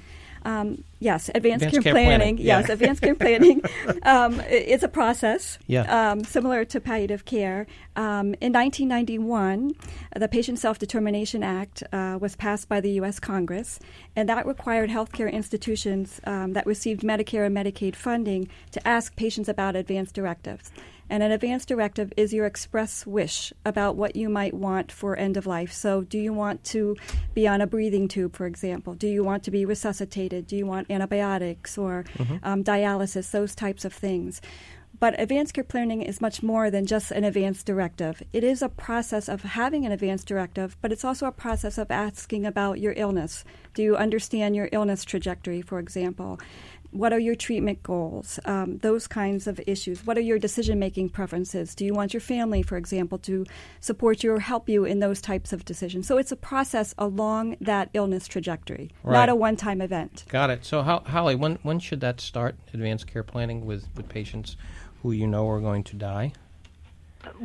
[0.45, 2.19] Um, yes, advanced, Advanced care, care planning.
[2.19, 2.61] planning, yeah.
[2.61, 3.63] Yes, advanced care planning.
[4.03, 5.59] Um, it's a process.
[5.67, 5.83] Yeah.
[6.11, 7.67] Um, similar to palliative care.
[7.97, 9.73] Um, in 1991,
[10.17, 13.19] the Patient Self Determination Act uh, was passed by the U.S.
[13.19, 13.81] Congress,
[14.15, 19.49] and that required healthcare institutions um, that received Medicare and Medicaid funding to ask patients
[19.49, 20.71] about advance directives.
[21.15, 25.37] And an advance directive is your express wish about what you might want for end
[25.37, 25.73] of life.
[25.73, 26.97] So, do you want to
[27.35, 28.95] be on a breathing tube, for example?
[28.95, 30.49] Do you want to be resuscitated?
[30.49, 32.05] Do you want antibiotics or
[32.43, 33.31] um, dialysis?
[33.31, 34.41] Those types of things.
[34.99, 38.23] But advanced care planning is much more than just an advance directive.
[38.33, 41.91] It is a process of having an advance directive, but it's also a process of
[41.91, 43.45] asking about your illness.
[43.75, 46.41] Do you understand your illness trajectory, for example?
[46.95, 48.39] What are your treatment goals?
[48.45, 50.07] Um, those kinds of issues.
[50.07, 51.75] What are your decision making preferences?
[51.75, 53.45] Do you want your family, for example, to
[53.81, 56.07] support you or help you in those types of decisions?
[56.07, 59.13] So it's a process along that illness trajectory, Right.
[59.15, 60.25] not a one time event.
[60.29, 60.65] Got it.
[60.65, 62.55] So, Ho- Holly, when when should that start?
[62.73, 64.57] Advanced care planning with, with patients
[65.03, 66.33] who you know are going to die.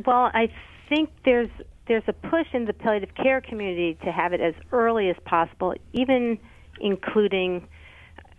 [0.06, 0.48] Well, I
[0.88, 1.50] think there's
[1.88, 5.74] there's a push in the palliative care community to have it as early as possible,
[5.92, 6.38] even
[6.80, 7.66] including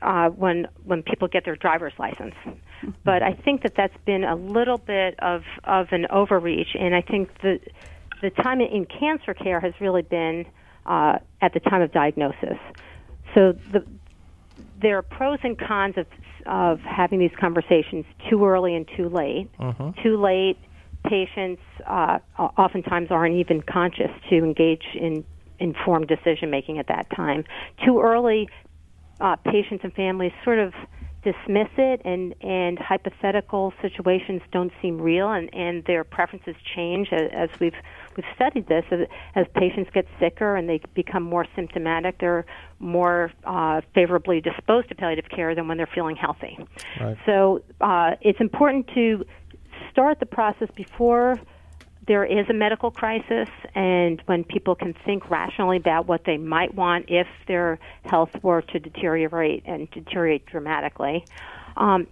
[0.02, 2.36] uh, when when people get their driver's license.
[3.04, 7.02] But I think that that's been a little bit of of an overreach, and I
[7.02, 7.60] think the
[8.22, 10.46] the time in cancer care has really been
[10.86, 12.58] uh, at the time of diagnosis.
[13.36, 13.86] So the
[14.82, 16.08] there are pros and cons of
[16.48, 19.48] of having these conversations too early and too late.
[20.02, 20.58] Too late,
[21.06, 25.24] patients uh, oftentimes aren't even conscious to engage in
[25.60, 27.44] informed decision making at that time.
[27.86, 28.50] Too early,
[29.22, 30.74] uh, patients and families sort of
[31.24, 37.30] dismiss it, and and hypothetical situations don't seem real, and and their preferences change as,
[37.32, 37.76] as we've
[38.18, 38.84] we've studied this.
[38.92, 42.46] As, as patients get sicker and they become more symptomatic, they're
[42.80, 46.58] more uh, favorably disposed to palliative care than when they're feeling healthy.
[47.00, 47.18] Right.
[47.26, 49.24] So uh, it's important to
[49.92, 51.40] start the process before
[52.08, 56.74] there is a medical crisis and when people can think rationally about what they might
[56.74, 61.24] want if their health were to deteriorate and deteriorate dramatically.
[61.78, 62.08] Um,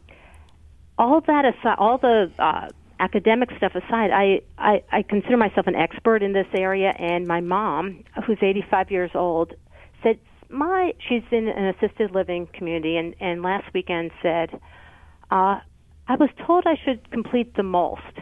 [0.98, 2.68] all that aside, all the uh,
[3.00, 7.40] academic stuff aside, I, I, I consider myself an expert in this area, and my
[7.40, 9.54] mom, who's 85 years old,
[10.04, 14.60] said, my, she's in an assisted living community, and, and last weekend said,
[15.32, 15.60] uh,
[16.08, 18.20] I was told I should complete the MOLST.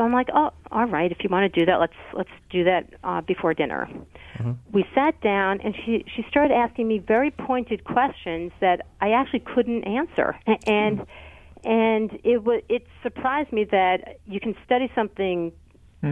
[0.00, 1.12] So I'm like, oh, all right.
[1.12, 3.86] If you want to do that, let's let's do that uh, before dinner.
[4.72, 9.40] We sat down, and she she started asking me very pointed questions that I actually
[9.40, 11.04] couldn't answer, and
[11.64, 15.52] and it was it surprised me that you can study something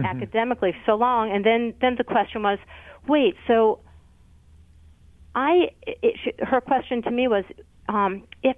[0.05, 2.59] academically so long, and then then the question was,
[3.07, 3.79] wait, so
[5.33, 7.43] I it, sh- her question to me was,
[7.87, 8.55] um, if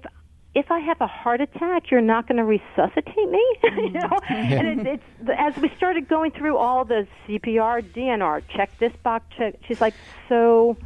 [0.54, 4.20] if I have a heart attack, you're not going to resuscitate me, you know.
[4.30, 9.26] And it, it's as we started going through all the CPR, DNR, check this box,
[9.38, 9.56] check.
[9.68, 9.94] She's like,
[10.28, 10.78] so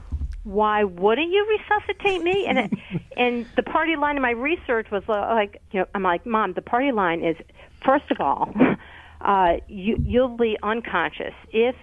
[0.44, 2.46] why wouldn't you resuscitate me?
[2.48, 2.72] And it,
[3.18, 6.54] and the party line in my research was uh, like, you know, I'm like, mom,
[6.54, 7.36] the party line is
[7.84, 8.54] first of all,
[9.22, 11.76] uh, you you'll be unconscious if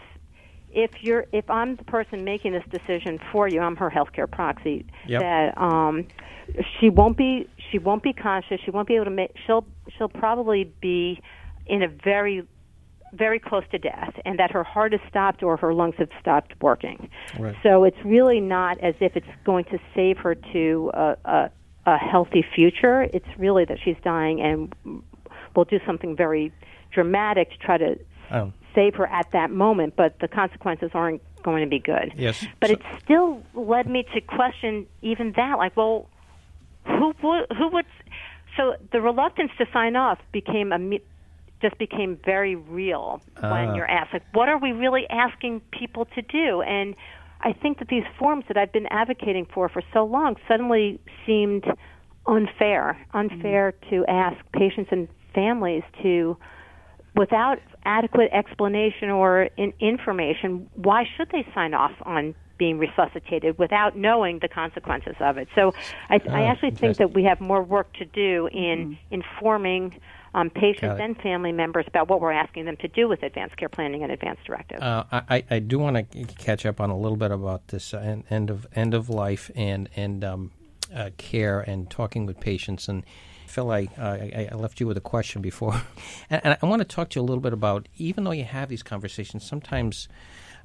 [0.73, 4.87] if you're if I'm the person making this decision for you, I'm her healthcare proxy.
[5.09, 5.21] Yep.
[5.21, 6.07] That um,
[6.79, 8.61] she won't be she won't be conscious.
[8.65, 9.33] She won't be able to make.
[9.47, 9.65] She'll
[9.97, 11.21] she'll probably be
[11.67, 12.47] in a very
[13.15, 16.55] very close to death, and that her heart has stopped or her lungs have stopped
[16.63, 17.11] working.
[17.39, 17.55] Right.
[17.63, 21.51] So it's really not as if it's going to save her to a, a,
[21.87, 23.03] a healthy future.
[23.03, 24.75] It's really that she's dying, and
[25.55, 26.53] we'll do something very
[26.93, 27.99] dramatic to try to
[28.31, 28.51] Oh.
[28.75, 32.15] save her at that moment, but the consequences aren't going to be good.
[32.17, 32.47] Yes.
[32.61, 36.09] But So- it still led me to question even that, like, well,
[36.85, 37.87] who would, who would?
[38.57, 40.79] So the reluctance to sign off became a
[41.63, 43.49] just became very real uh.
[43.49, 43.75] when ah.
[43.75, 46.61] you're asked, like, what are we really asking people to do?
[46.63, 46.95] And
[47.41, 51.65] I think that these forms that I've been advocating for for so long suddenly seemed
[52.27, 53.91] unfair, unfair mm-hmm.
[53.95, 56.37] to ask patients and families to,
[57.17, 63.97] without adequate explanation or in information, why should they sign off on being resuscitated without
[63.97, 65.49] knowing the consequences of it?
[65.57, 65.75] So
[66.09, 69.15] I, I ah, actually think that we have more work to do in mm-hmm.
[69.15, 70.01] informing
[70.33, 73.69] um, patients and family members about what we're asking them to do with advanced care
[73.69, 74.81] planning and advanced directives.
[74.81, 78.23] Uh, I, I do want to catch up on a little bit about this uh,
[78.31, 80.53] end of end of life and and um,
[80.95, 83.05] uh, care and talking with patients and.
[83.49, 85.75] Phil, I, I, I, left you with a question before,
[86.31, 87.87] and, and I want to talk to you a little bit about.
[87.99, 90.09] Even though you have these conversations, sometimes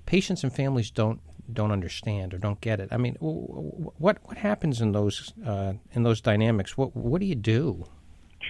[0.06, 1.20] patients and families don't
[1.52, 2.90] don't understand or don't get it.
[2.92, 6.78] I mean, what what happens in those uh, in those dynamics?
[6.78, 7.86] What what do you do?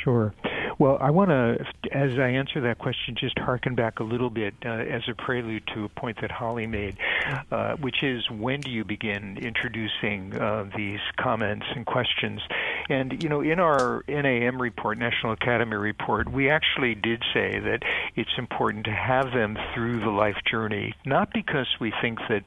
[0.04, 0.34] Sure.
[0.80, 1.58] Well, I want to,
[1.92, 5.64] as I answer that question, just harken back a little bit uh, as a prelude
[5.74, 6.98] to a point that Holly made,
[7.52, 12.42] uh, which is when do you begin introducing uh, these comments and questions?
[12.90, 17.80] And, you know, in our NAM report, National Academy report, we actually did say that
[18.16, 22.44] it's important to have them through the life journey, not because we think that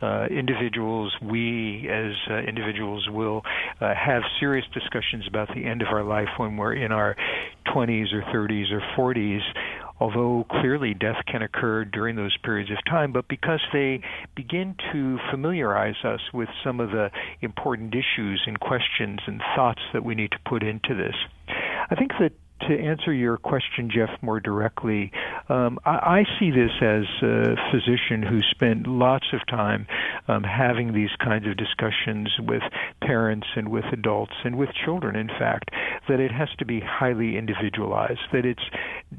[0.00, 3.42] uh, individuals, we as uh, individuals, will
[3.80, 7.16] uh, have serious discussions about the end of our life when we're in our
[7.66, 9.40] 20s or 30s or 40s
[10.00, 14.00] although clearly death can occur during those periods of time, but because they
[14.36, 20.04] begin to familiarize us with some of the important issues and questions and thoughts that
[20.04, 21.14] we need to put into this.
[21.90, 25.12] I think that to answer your question, Jeff, more directly,
[25.48, 29.86] um, I, I, see this as a physician who spent lots of time
[30.26, 32.62] um, having these kinds of discussions with
[33.00, 35.70] parents and with adults and with children, in fact,
[36.08, 38.62] that it has to be highly individualized, that it's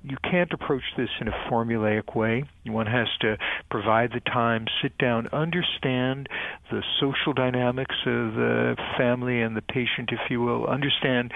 [0.03, 2.43] you can't approach this in a formulaic way.
[2.65, 3.37] One has to
[3.71, 6.29] provide the time, sit down, understand
[6.69, 11.31] the social dynamics of the family and the patient, if you will, understand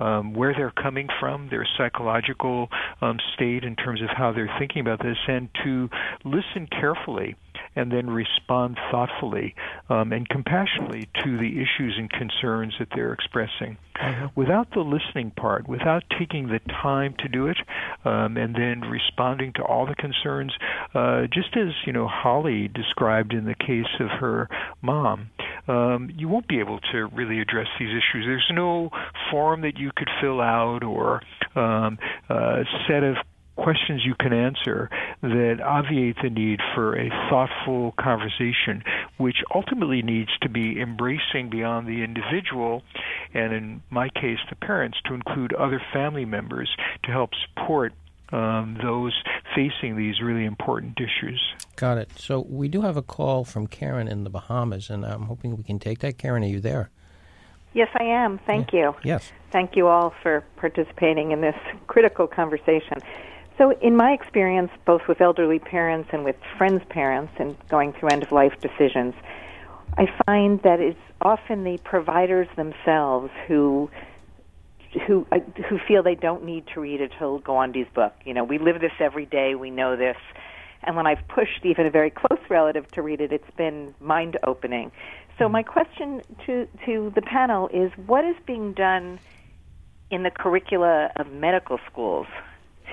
[0.00, 2.68] um, where they're coming from, their psychological
[3.00, 5.88] um, state in terms of how they're thinking about this, and to
[6.24, 7.36] listen carefully
[7.76, 9.54] and then respond thoughtfully
[9.88, 13.76] um, and compassionately to the issues and concerns that they're expressing.
[14.00, 14.28] Uh-huh.
[14.34, 17.56] Without the listening part, without taking the time to do it,
[18.04, 20.52] um, and then responding to all the concerns,
[20.94, 24.48] uh, just as you know Holly described in the case of her
[24.82, 25.30] mom,
[25.68, 28.24] um, you won't be able to really address these issues.
[28.26, 28.90] There's no
[29.30, 31.22] form that you could fill out or
[31.54, 33.16] um, a set of
[33.56, 34.90] questions you can answer
[35.22, 38.82] that obviate the need for a thoughtful conversation,
[39.16, 42.82] which ultimately needs to be embracing beyond the individual,
[43.32, 46.68] and in my case, the parents, to include other family members
[47.04, 47.92] to help support
[48.32, 49.12] um, those
[49.54, 51.40] facing these really important issues.
[51.76, 52.10] Got it.
[52.18, 55.62] So we do have a call from Karen in the Bahamas, and I'm hoping we
[55.62, 56.18] can take that.
[56.18, 56.90] Karen, are you there?
[57.74, 58.38] Yes, I am.
[58.46, 58.80] Thank yeah.
[58.80, 58.94] you.
[59.02, 59.32] Yes.
[59.50, 62.98] Thank you all for participating in this critical conversation.
[63.56, 68.08] So, in my experience, both with elderly parents and with friends' parents and going through
[68.08, 69.14] end of life decisions,
[69.96, 73.90] I find that it's often the providers themselves who
[75.06, 75.38] who uh,
[75.68, 78.12] who feel they don't need to read Atul Gawande's book.
[78.24, 79.54] You know, we live this every day.
[79.54, 80.16] We know this.
[80.82, 84.36] And when I've pushed even a very close relative to read it, it's been mind
[84.44, 84.90] opening.
[85.38, 89.20] So my question to to the panel is: What is being done
[90.10, 92.26] in the curricula of medical schools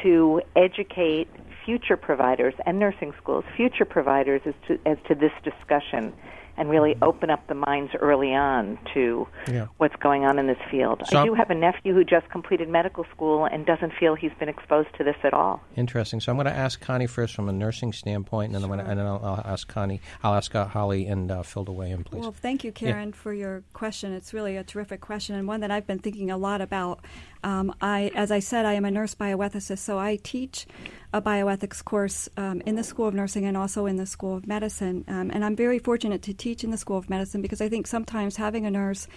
[0.03, 1.27] to educate
[1.65, 6.13] future providers and nursing schools, future providers, as to, as to this discussion
[6.57, 9.67] and really open up the minds early on to yeah.
[9.77, 11.01] what's going on in this field.
[11.07, 14.33] So I do have a nephew who just completed medical school and doesn't feel he's
[14.39, 15.61] been exposed to this at all.
[15.75, 16.19] Interesting.
[16.19, 18.79] So I'm going to ask Connie first from a nursing standpoint, and then, sure.
[18.79, 20.01] and then I'll, I'll, ask Connie.
[20.23, 22.19] I'll ask uh, Holly and uh, Phil to weigh in, please.
[22.19, 23.15] Well, thank you, Karen, yeah.
[23.15, 24.13] for your question.
[24.13, 27.03] It's really a terrific question and one that I've been thinking a lot about.
[27.43, 30.65] Um, I, as I said, I am a nurse bioethicist, so I teach
[31.13, 34.47] a bioethics course um, in the School of Nursing and also in the School of
[34.47, 35.03] Medicine.
[35.07, 37.87] Um, and I'm very fortunate to teach in the School of Medicine because I think
[37.87, 39.07] sometimes having a nurse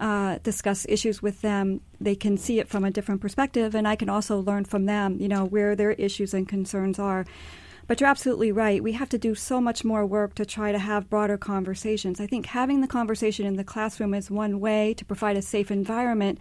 [0.00, 3.96] uh, discuss issues with them, they can see it from a different perspective, and I
[3.96, 7.24] can also learn from them, you know, where their issues and concerns are.
[7.86, 8.82] But you're absolutely right.
[8.82, 12.20] We have to do so much more work to try to have broader conversations.
[12.20, 15.70] I think having the conversation in the classroom is one way to provide a safe
[15.70, 16.40] environment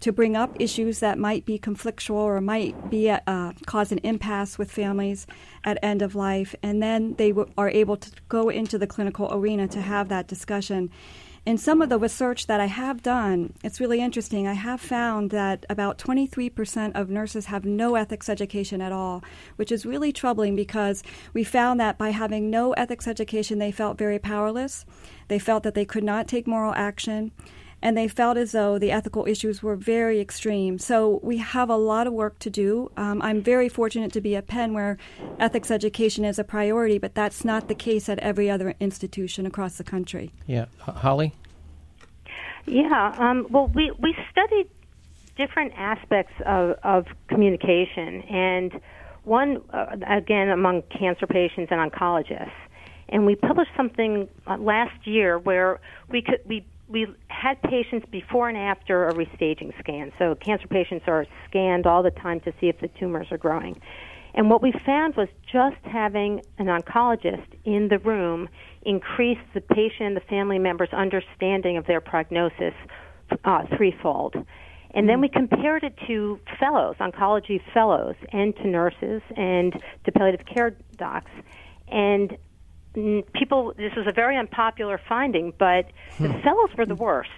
[0.00, 4.58] to bring up issues that might be conflictual or might be uh, cause an impasse
[4.58, 5.26] with families
[5.62, 9.28] at end of life, and then they w- are able to go into the clinical
[9.32, 10.90] arena to have that discussion.
[11.46, 14.46] In some of the research that I have done, it's really interesting.
[14.46, 19.24] I have found that about 23% of nurses have no ethics education at all,
[19.56, 21.02] which is really troubling because
[21.32, 24.84] we found that by having no ethics education, they felt very powerless.
[25.28, 27.32] They felt that they could not take moral action
[27.82, 30.78] and they felt as though the ethical issues were very extreme.
[30.78, 32.90] So we have a lot of work to do.
[32.96, 34.98] Um, I'm very fortunate to be at Penn where
[35.38, 39.78] ethics education is a priority, but that's not the case at every other institution across
[39.78, 40.32] the country.
[40.46, 40.66] Yeah.
[40.86, 41.32] H- Holly?
[42.66, 43.14] Yeah.
[43.18, 44.68] Um, well, we, we studied
[45.36, 48.80] different aspects of, of communication, and
[49.24, 52.50] one, uh, again, among cancer patients and oncologists.
[53.08, 58.48] And we published something uh, last year where we could we we had patients before
[58.48, 60.12] and after a restaging scan.
[60.18, 63.80] So cancer patients are scanned all the time to see if the tumors are growing.
[64.34, 68.48] And what we found was just having an oncologist in the room
[68.82, 72.74] increased the patient and the family member's understanding of their prognosis
[73.44, 74.34] uh, threefold.
[74.92, 79.72] And then we compared it to fellows, oncology fellows, and to nurses and
[80.04, 81.30] to palliative care docs.
[81.88, 82.36] And
[82.94, 85.86] people this was a very unpopular finding but
[86.18, 86.40] the hmm.
[86.42, 87.30] fellows were the worst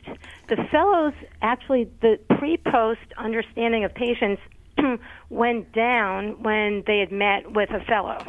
[0.49, 4.41] the fellows actually the pre-post understanding of patients
[5.29, 8.25] went down when they had met with a fellow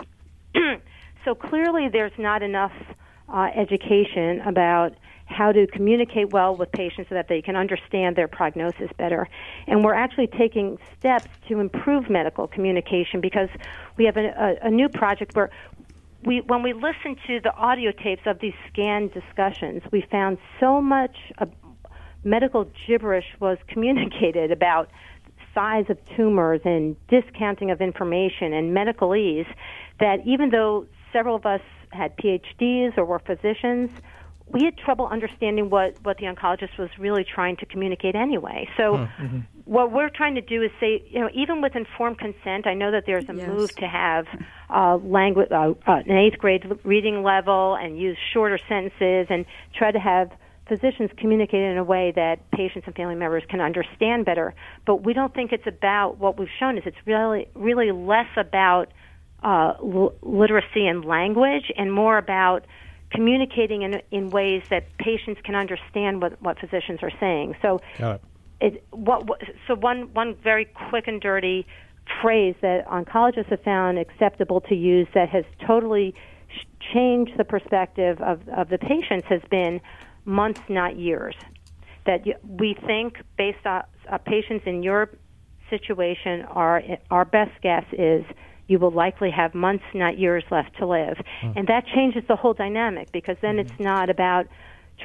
[1.25, 2.73] so clearly there's not enough
[3.29, 4.93] uh, education about
[5.25, 9.27] how to communicate well with patients so that they can understand their prognosis better.
[9.67, 13.49] And we're actually taking steps to improve medical communication because
[13.97, 14.27] we have a,
[14.63, 15.49] a, a new project where
[16.25, 20.81] we when we listened to the audio tapes of these scan discussions, we found so
[20.81, 21.45] much uh,
[22.23, 24.89] medical gibberish was communicated about
[25.53, 29.45] size of tumors and discounting of information and medicalese
[29.99, 31.61] that even though several of us
[31.91, 33.91] had PhDs or were physicians,
[34.47, 38.67] we had trouble understanding what, what the oncologist was really trying to communicate anyway.
[38.77, 39.39] So, mm-hmm.
[39.65, 42.91] what we're trying to do is say, you know, even with informed consent, I know
[42.91, 43.47] that there's a yes.
[43.47, 44.25] move to have
[44.69, 49.91] uh, language, uh, uh, an eighth grade reading level, and use shorter sentences, and try
[49.91, 50.31] to have
[50.67, 54.53] physicians communicate in a way that patients and family members can understand better.
[54.85, 58.91] But we don't think it's about what we've shown is it's really, really less about
[59.43, 62.65] uh, l- literacy and language, and more about
[63.13, 67.55] communicating in, in ways that patients can understand what, what physicians are saying.
[67.61, 67.79] So,
[68.59, 71.65] it, what, what, so one, one very quick and dirty
[72.21, 76.13] phrase that oncologists have found acceptable to use that has totally
[76.49, 79.79] sh- changed the perspective of, of the patients has been
[80.25, 81.35] months, not years.
[82.05, 85.09] That you, we think, based on uh, patients in your
[85.69, 88.25] situation, our, our best guess is
[88.67, 91.17] you will likely have months, not years left to live.
[91.43, 91.57] Mm.
[91.57, 93.71] And that changes the whole dynamic because then mm-hmm.
[93.71, 94.47] it's not about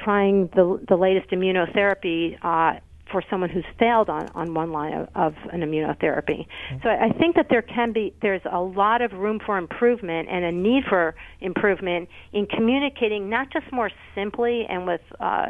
[0.03, 2.79] trying the, the latest immunotherapy uh,
[3.11, 6.45] for someone who's failed on, on one line of, of an immunotherapy.
[6.71, 6.83] Mm.
[6.83, 10.29] So I, I think that there can be, there's a lot of room for improvement
[10.29, 15.47] and a need for improvement in communicating not just more simply and with uh,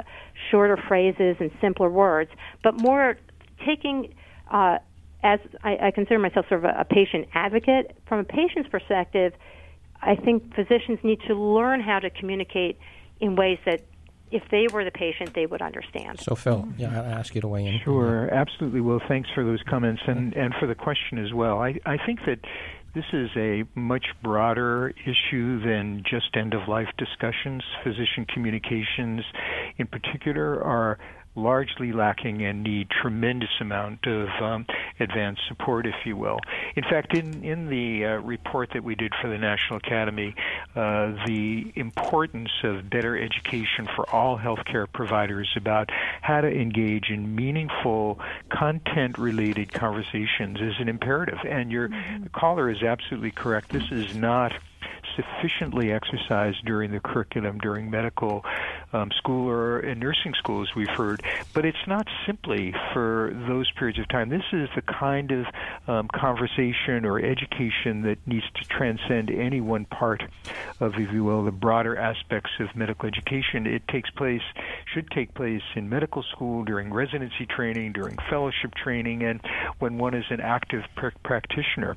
[0.50, 2.32] shorter phrases and simpler words,
[2.64, 3.18] but more
[3.66, 4.14] taking
[4.52, 4.78] uh,
[5.24, 9.34] as I, I consider myself sort of a, a patient advocate, from a patient's perspective,
[10.02, 12.78] I think physicians need to learn how to communicate
[13.20, 13.82] in ways that
[14.32, 16.20] if they were the patient, they would understand.
[16.20, 17.80] So, Phil, yeah, I'll ask you to weigh in.
[17.84, 18.80] Sure, absolutely.
[18.80, 21.60] Well, thanks for those comments and, and for the question as well.
[21.60, 22.40] I, I think that
[22.94, 27.64] this is a much broader issue than just end of life discussions.
[27.84, 29.22] Physician communications,
[29.78, 31.00] in particular, are
[31.40, 34.66] largely lacking and need tremendous amount of um,
[35.00, 36.40] advanced support, if you will.
[36.76, 40.36] In fact, in in the uh, report that we did for the National Academy,
[40.76, 45.90] uh, the importance of better education for all healthcare providers about
[46.22, 48.20] how to engage in meaningful
[48.50, 51.40] content-related conversations is an imperative.
[51.48, 52.26] And your mm-hmm.
[52.34, 53.70] caller is absolutely correct.
[53.72, 54.54] This is not
[55.16, 58.46] sufficiently exercised during the curriculum during medical
[58.94, 61.22] um, school or in nursing school, as we've heard.
[61.54, 64.30] But it's not simply for those periods of time.
[64.30, 65.46] This is the kind of
[65.88, 70.24] um, conversation or education that needs to transcend any one part
[70.80, 73.68] of, if you will, the broader aspects of medical education.
[73.68, 74.42] It takes place,
[74.94, 79.42] should take place in medical school during residency training, during fellowship training, and
[79.80, 81.96] when one is an active pr- practitioner.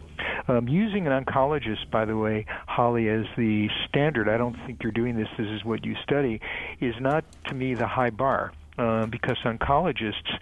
[0.49, 4.93] Um, using an oncologist, by the way, Holly, as the standard, I don't think you're
[4.93, 6.41] doing this, this is what you study,
[6.87, 8.53] is not to me the high bar.
[8.79, 10.33] Uh, because oncologists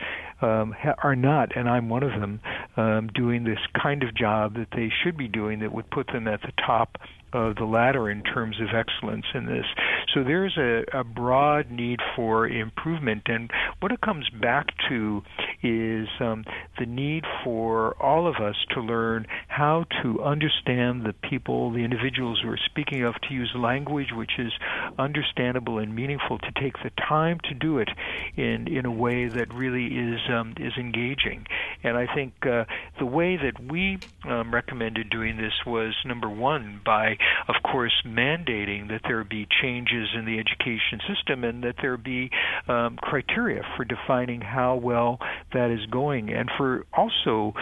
[0.41, 2.41] um, ha- are not, and I'm one of them,
[2.77, 6.29] um, doing this kind of job that they should be doing that would put them
[6.29, 6.97] at the top
[7.33, 9.67] of the ladder in terms of excellence in this.
[10.15, 13.51] So there's a, a broad need for improvement, and
[13.81, 15.23] what it comes back to
[15.63, 16.45] is um,
[16.79, 22.43] the need for all of us to learn how to understand the people, the individuals
[22.45, 24.53] we're speaking of, to use language which is
[24.99, 27.89] understandable and meaningful, to take the time to do it
[28.37, 31.47] in in a way that really is um, is engaging.
[31.83, 32.65] And I think uh,
[32.99, 37.17] the way that we um, recommended doing this was number one by,
[37.49, 42.31] of course, mandating that there be changes in the education system and that there be
[42.69, 45.19] um, criteria for defining how well
[45.53, 47.55] that is going, and for also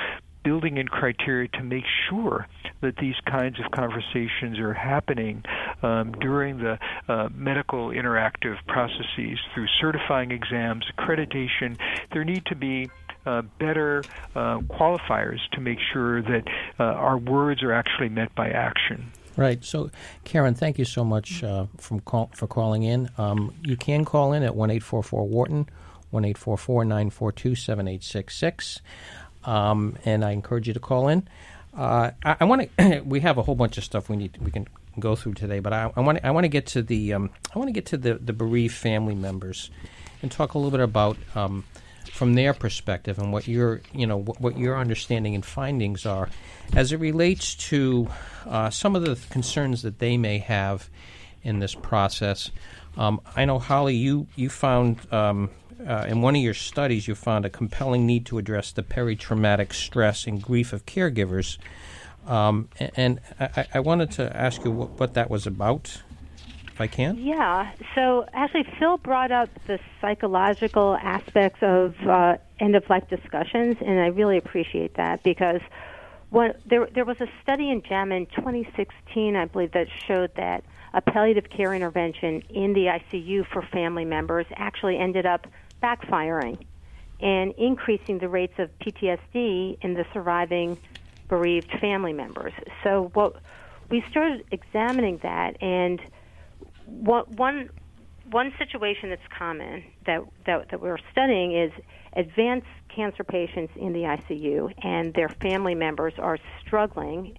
[0.44, 2.46] building in criteria to make sure
[2.80, 5.42] that these kinds of conversations are happening
[5.82, 6.78] um, during the
[7.08, 11.76] uh, medical interactive processes through certifying exams, accreditation.
[12.12, 12.88] There need to be
[13.26, 14.02] uh, better
[14.34, 16.44] uh, qualifiers to make sure that
[16.78, 19.12] uh, our words are actually met by action.
[19.38, 19.64] Right.
[19.64, 19.92] So,
[20.24, 23.08] Karen, thank you so much uh, from call, for calling in.
[23.18, 25.68] Um, you can call in at one eight four four Wharton,
[26.10, 28.80] one eight four four nine four two seven eight six six,
[29.44, 31.28] um, and I encourage you to call in.
[31.72, 33.00] Uh, I, I want to.
[33.06, 34.36] we have a whole bunch of stuff we need.
[34.38, 34.66] We can
[34.98, 36.18] go through today, but I want.
[36.24, 37.12] I want to get to the.
[37.12, 39.70] Um, I want to get to the the bereaved family members,
[40.20, 41.16] and talk a little bit about.
[41.36, 41.62] Um,
[42.18, 46.28] from their perspective and what your you know what, what, your understanding and findings are
[46.74, 48.08] as it relates to
[48.44, 50.90] uh, some of the concerns that they may have
[51.44, 52.50] in this process.
[52.96, 55.50] Um, I know Holly, you you found um,
[55.86, 59.72] uh, in one of your studies you found a compelling need to address the peri-traumatic
[59.72, 61.56] stress and grief of caregivers.
[62.26, 66.02] Um, and I, I, wanted to ask you what, what that was about
[66.78, 67.18] if I can?
[67.18, 67.72] Yeah.
[67.94, 73.98] So actually, Phil brought up the psychological aspects of uh, end of life discussions, and
[73.98, 75.60] I really appreciate that because
[76.32, 80.62] there there was a study in JAMA in 2016, I believe, that showed that
[80.94, 85.46] a palliative care intervention in the ICU for family members actually ended up
[85.82, 86.64] backfiring
[87.20, 90.78] and increasing the rates of PTSD in the surviving
[91.28, 92.52] bereaved family members.
[92.84, 93.34] So what
[93.90, 96.00] we started examining that and
[96.88, 97.70] what, one
[98.30, 101.72] one situation that's common that, that that we're studying is
[102.14, 107.38] advanced cancer patients in the ICU and their family members are struggling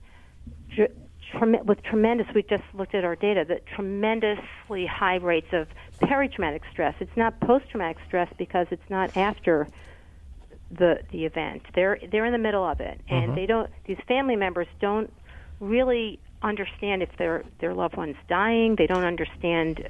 [1.66, 2.28] with tremendous.
[2.34, 5.68] We just looked at our data that tremendously high rates of
[6.00, 6.96] peri-traumatic stress.
[7.00, 9.68] It's not post-traumatic stress because it's not after
[10.72, 11.64] the the event.
[11.74, 13.36] They're they're in the middle of it, and mm-hmm.
[13.36, 13.70] they don't.
[13.86, 15.12] These family members don't
[15.60, 18.76] really understand if their their loved one's dying.
[18.78, 19.88] They don't understand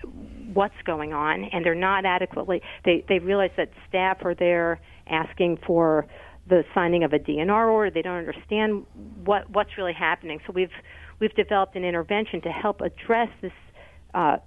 [0.54, 2.62] what's going on, and they're not adequately.
[2.86, 6.08] They they realize that staff are there asking for
[6.48, 7.92] the signing of a DNR order.
[7.92, 8.86] They don't understand
[9.24, 10.40] what what's really happening.
[10.48, 10.72] So we've
[11.20, 13.54] we've developed an intervention to help address this.
[14.14, 14.38] Uh,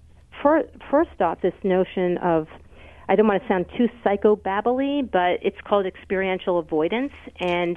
[0.40, 2.48] for, first off, this notion of
[3.08, 7.76] I don't want to sound too psychobabbly, but it's called experiential avoidance and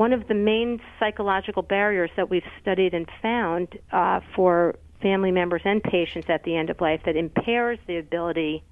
[0.00, 5.60] one of the main psychological barriers that we've studied and found uh, for family members
[5.66, 8.64] and patients at the end of life that impairs the ability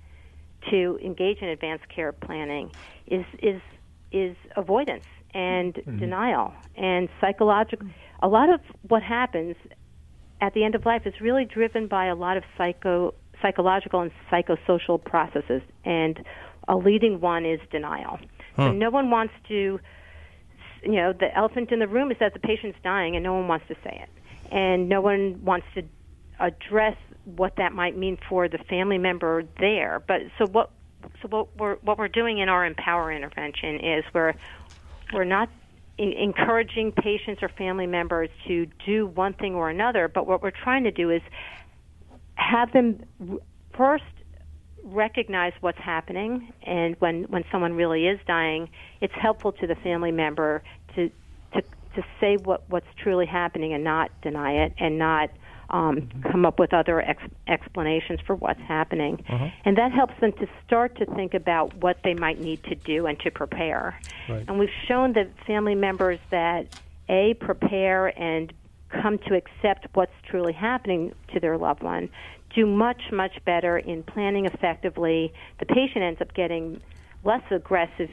[0.71, 2.71] to engage in advanced care planning
[3.07, 3.61] is is
[4.11, 5.05] is avoidance
[5.35, 5.99] and mm-hmm.
[5.99, 7.87] denial and psychological
[8.23, 9.55] a lot of what happens
[10.41, 13.13] at the end of life is really driven by a lot of psycho
[13.43, 16.25] psychological and psychosocial processes and
[16.69, 18.19] a leading one is denial
[18.57, 18.69] huh.
[18.69, 19.79] so no one wants to
[20.83, 23.49] you know, the elephant in the room is that the patient's dying and no one
[23.49, 24.09] wants to say it.
[24.51, 25.83] And no one wants to
[26.41, 30.03] address what that might mean for the family member there.
[30.07, 30.71] But so what
[31.23, 34.35] so what we're what we're doing in our empower intervention is we're
[35.13, 35.51] we're not
[35.99, 40.85] encouraging patients or family members to do one thing or another, but what we're trying
[40.85, 41.21] to do is
[42.37, 43.03] have them
[43.77, 44.05] first
[44.93, 48.69] recognize what's happening and when when someone really is dying
[49.01, 50.63] it's helpful to the family member
[50.95, 51.11] to
[51.53, 51.63] to
[51.95, 55.31] to say what what's truly happening and not deny it and not
[55.71, 56.31] um, mm-hmm.
[56.31, 59.49] come up with other ex- explanations for what's happening uh-huh.
[59.65, 63.07] and that helps them to start to think about what they might need to do
[63.07, 64.45] and to prepare right.
[64.49, 66.67] and we've shown that family members that
[67.11, 68.53] a prepare and
[68.89, 72.09] come to accept what's truly happening to their loved one
[72.59, 75.33] do much, much better in planning effectively.
[75.61, 76.81] The patient ends up getting
[77.23, 78.11] less aggressive,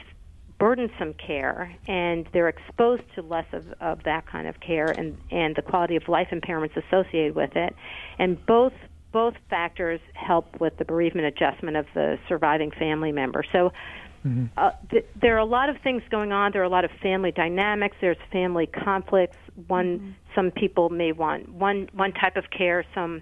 [0.60, 5.56] burdensome care, and they're exposed to less of, of that kind of care and, and
[5.56, 7.76] the quality of life impairments associated with it.
[8.20, 8.74] And both
[9.12, 13.46] both factors help with the bereavement adjustment of the surviving family member.
[13.50, 13.72] So
[14.26, 14.48] mm-hmm.
[14.58, 16.52] uh, th- there are a lot of things going on.
[16.52, 17.96] There are a lot of family dynamics.
[18.02, 19.38] There's family conflicts.
[19.68, 20.10] One, mm-hmm.
[20.36, 22.86] some people may want one one type of care.
[22.94, 23.22] Some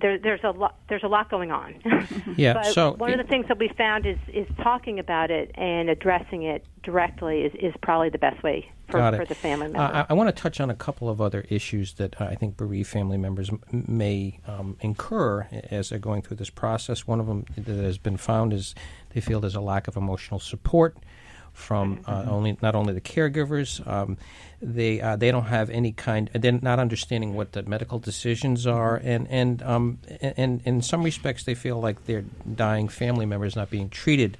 [0.00, 1.74] there, there's a lot there's a lot going on.
[2.36, 2.54] Yeah.
[2.54, 5.88] but so one of the things that we found is is talking about it and
[5.88, 9.78] addressing it directly is, is probably the best way for, for the family member.
[9.78, 12.56] Uh, I, I want to touch on a couple of other issues that I think
[12.56, 17.06] bereaved family members m- may um, incur as they're going through this process.
[17.06, 18.74] One of them that has been found is
[19.14, 20.96] they feel there's a lack of emotional support
[21.56, 23.84] from uh, only not only the caregivers.
[23.86, 24.18] Um,
[24.60, 26.30] they uh, they don't have any kind.
[26.32, 31.44] They're not understanding what the medical decisions are, and and um, and in some respects
[31.44, 34.36] they feel like their dying family members not being treated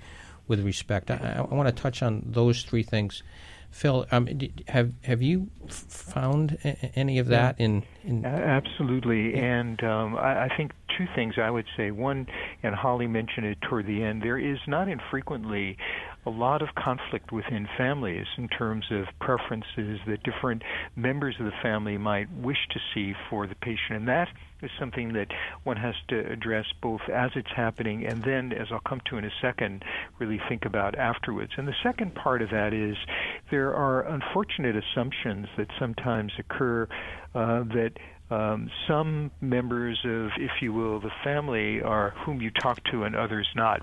[0.46, 1.10] with respect.
[1.10, 3.22] I, I want to touch on those three things.
[3.70, 4.28] Phil, um,
[4.68, 7.82] have have you f- found a- any of that in?
[8.04, 11.90] in Absolutely, and um, I, I think two things I would say.
[11.90, 12.26] One,
[12.62, 15.76] and Holly mentioned it toward the end, there is not infrequently
[16.26, 20.62] a lot of conflict within families in terms of preferences that different
[20.96, 24.28] members of the family might wish to see for the patient, and that
[24.60, 25.28] is something that
[25.62, 29.24] one has to address both as it's happening and then, as I'll come to in
[29.24, 29.84] a second,
[30.18, 31.52] really think about afterwards.
[31.56, 32.96] And the second part of that is
[33.50, 36.88] there are unfortunate assumptions that sometimes occur
[37.34, 37.92] uh, that
[38.30, 43.14] um, some members of, if you will, the family are whom you talk to and
[43.14, 43.82] others not.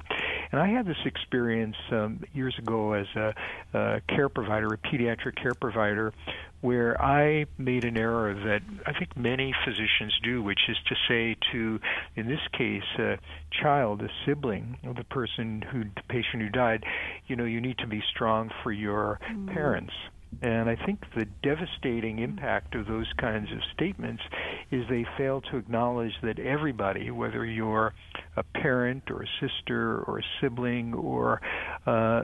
[0.54, 3.34] And I had this experience um, years ago as a,
[3.74, 6.14] a care provider, a pediatric care provider,
[6.62, 11.36] where I made an error that I think many physicians do, which is to say
[11.51, 11.80] to,
[12.16, 13.18] in this case, a
[13.49, 16.84] child, a sibling of the person who, the patient who died,
[17.26, 19.93] you know, you need to be strong for your parents.
[20.42, 24.24] And I think the devastating impact of those kinds of statements
[24.72, 27.94] is they fail to acknowledge that everybody, whether you're
[28.36, 31.42] a parent or a sister or a sibling or
[31.86, 32.24] uh,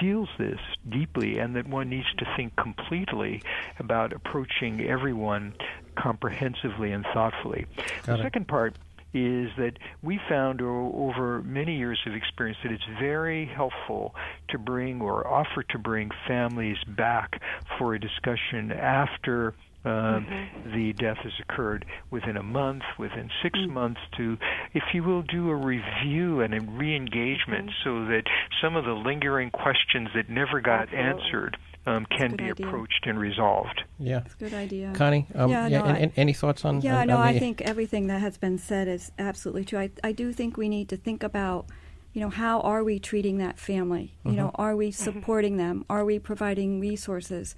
[0.00, 3.42] feels this deeply, and that one needs to think completely
[3.78, 5.54] about approaching everyone
[5.96, 7.66] comprehensively and thoughtfully.
[7.76, 8.22] Got the it.
[8.22, 8.76] second part
[9.14, 14.14] is that we found o- over many years of experience that it's very helpful
[14.50, 17.40] to bring or offer to bring families back
[17.78, 19.54] for a discussion after
[19.84, 20.74] um, mm-hmm.
[20.74, 23.70] the death has occurred within a month, within 6 mm.
[23.70, 24.36] months, to,
[24.74, 27.84] if you will, do a review and a re-engagement mm-hmm.
[27.84, 28.24] so that
[28.60, 30.98] some of the lingering questions that never got Absolutely.
[30.98, 31.56] answered
[31.88, 32.66] um, can be idea.
[32.66, 33.82] approached and resolved.
[33.98, 34.92] yeah, Good idea.
[34.94, 35.26] Connie.
[35.34, 36.80] Um, Yeah, no, and- I- and any thoughts on?
[36.80, 39.78] Yeah, on, no, on I the- think everything that has been said is absolutely true.
[39.78, 41.66] I, I do think we need to think about,
[42.12, 44.14] you know, how are we treating that family?
[44.24, 44.62] You know, Mm-hmm.
[44.62, 45.84] are we supporting them?
[45.88, 47.54] Are we providing resources?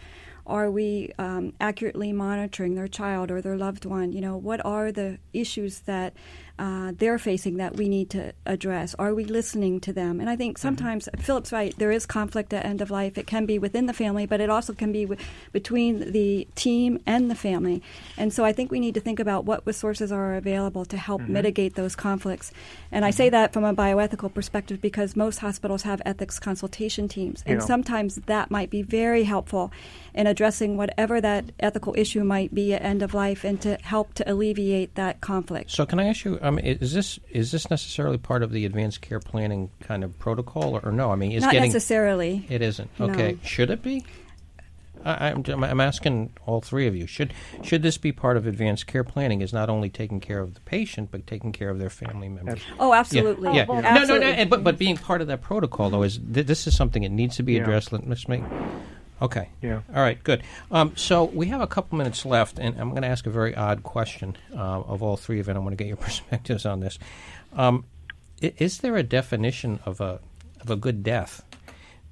[0.46, 4.12] Are we um, accurately monitoring their child or their loved one?
[4.12, 6.14] You know, what are the issues that
[6.60, 8.94] uh, they're facing that we need to address?
[8.98, 10.20] Are we listening to them?
[10.20, 11.74] And I think sometimes Philip's right.
[11.78, 13.16] There is conflict at end of life.
[13.16, 15.20] It can be within the family, but it also can be w-
[15.52, 17.82] between the team and the family.
[18.18, 21.22] And so I think we need to think about what resources are available to help
[21.22, 22.52] mitigate those conflicts.
[22.92, 27.42] And I say that from a bioethical perspective because most hospitals have ethics consultation teams,
[27.46, 27.66] and Yeah.
[27.66, 29.72] sometimes that might be very helpful
[30.14, 34.12] in addressing whatever that ethical issue might be at end of life, and to help
[34.14, 35.70] to alleviate that conflict.
[35.70, 36.38] So, can I ask you?
[36.42, 40.18] Um, i- is this is this necessarily part of the advanced care planning kind of
[40.18, 41.10] protocol, or, or no?
[41.12, 42.46] I mean, is Not getting necessarily.
[42.48, 43.10] it isn't No.
[43.10, 43.38] okay.
[43.44, 44.04] Should it be?
[45.02, 47.06] I, I'm, I'm asking all three of you.
[47.06, 47.32] Should
[47.62, 49.40] should this be part of advanced care planning?
[49.40, 52.60] Is not only taking care of the patient, but taking care of their family members.
[52.78, 53.54] Oh, absolutely.
[53.56, 53.64] Yeah.
[53.66, 54.26] well, no, no, no.
[54.26, 57.08] And- But but being part of that protocol though is th- this is something that
[57.12, 57.62] needs to be Yeah.
[57.62, 57.92] addressed.
[57.92, 58.42] Let, let's make.
[59.22, 59.50] Okay.
[59.60, 59.82] Yeah.
[59.94, 60.22] All right.
[60.24, 60.42] Good.
[60.70, 63.54] Um, so we have a couple minutes left, and I'm going to ask a very
[63.54, 65.50] odd question uh, of all three of you.
[65.50, 66.98] and I want to get your perspectives on this.
[67.54, 67.84] Um,
[68.40, 70.20] is there a definition of a
[70.60, 71.42] of a good death?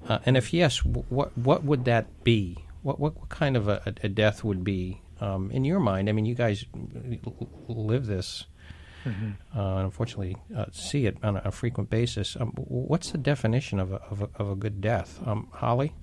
[0.07, 2.57] Uh, and if yes, what what would that be?
[2.83, 6.09] What what, what kind of a, a death would be um, in your mind?
[6.09, 6.65] I mean, you guys
[7.67, 8.45] live this.
[9.55, 12.37] Uh, and unfortunately, uh, see it on a, a frequent basis.
[12.39, 15.19] Um, what's the definition of a, of a, of a good death?
[15.25, 15.93] Um, Holly?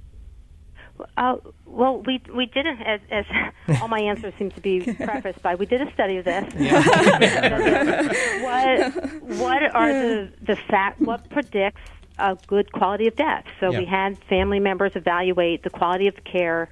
[1.16, 1.36] Uh,
[1.66, 3.24] well, we we did a, as, as
[3.80, 6.44] all my answers seem to be prefaced by we did a study of this.
[8.42, 8.94] what
[9.38, 11.80] what are the the fact what predicts
[12.18, 13.44] a good quality of death?
[13.61, 16.70] So we had family members evaluate the quality of care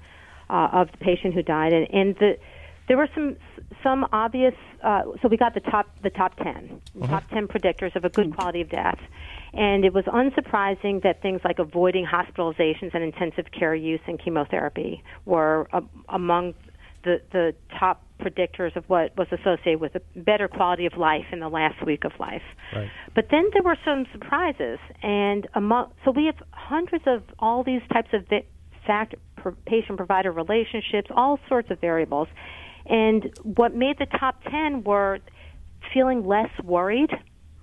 [0.48, 2.38] uh, of the patient who died, and, and the
[2.88, 3.36] there were some
[3.82, 4.54] some obvious.
[4.82, 8.34] Uh, so we got the top the top 10 top ten predictors of a good
[8.34, 8.98] quality of death,
[9.56, 15.02] and it was unsurprising that things like avoiding hospitalizations and intensive care use and chemotherapy
[15.24, 16.54] were uh, among
[17.04, 21.40] the the top predictors of what was associated with a better quality of life in
[21.40, 22.42] the last week of life.
[22.74, 22.88] Right.
[23.14, 27.82] But then there were some surprises, and among so we have hundreds of all these
[27.92, 28.46] types of vi-
[28.86, 29.14] fact
[29.66, 32.28] patient provider relationships, all sorts of variables,
[32.86, 35.18] and what made the top ten were
[35.92, 37.10] feeling less worried,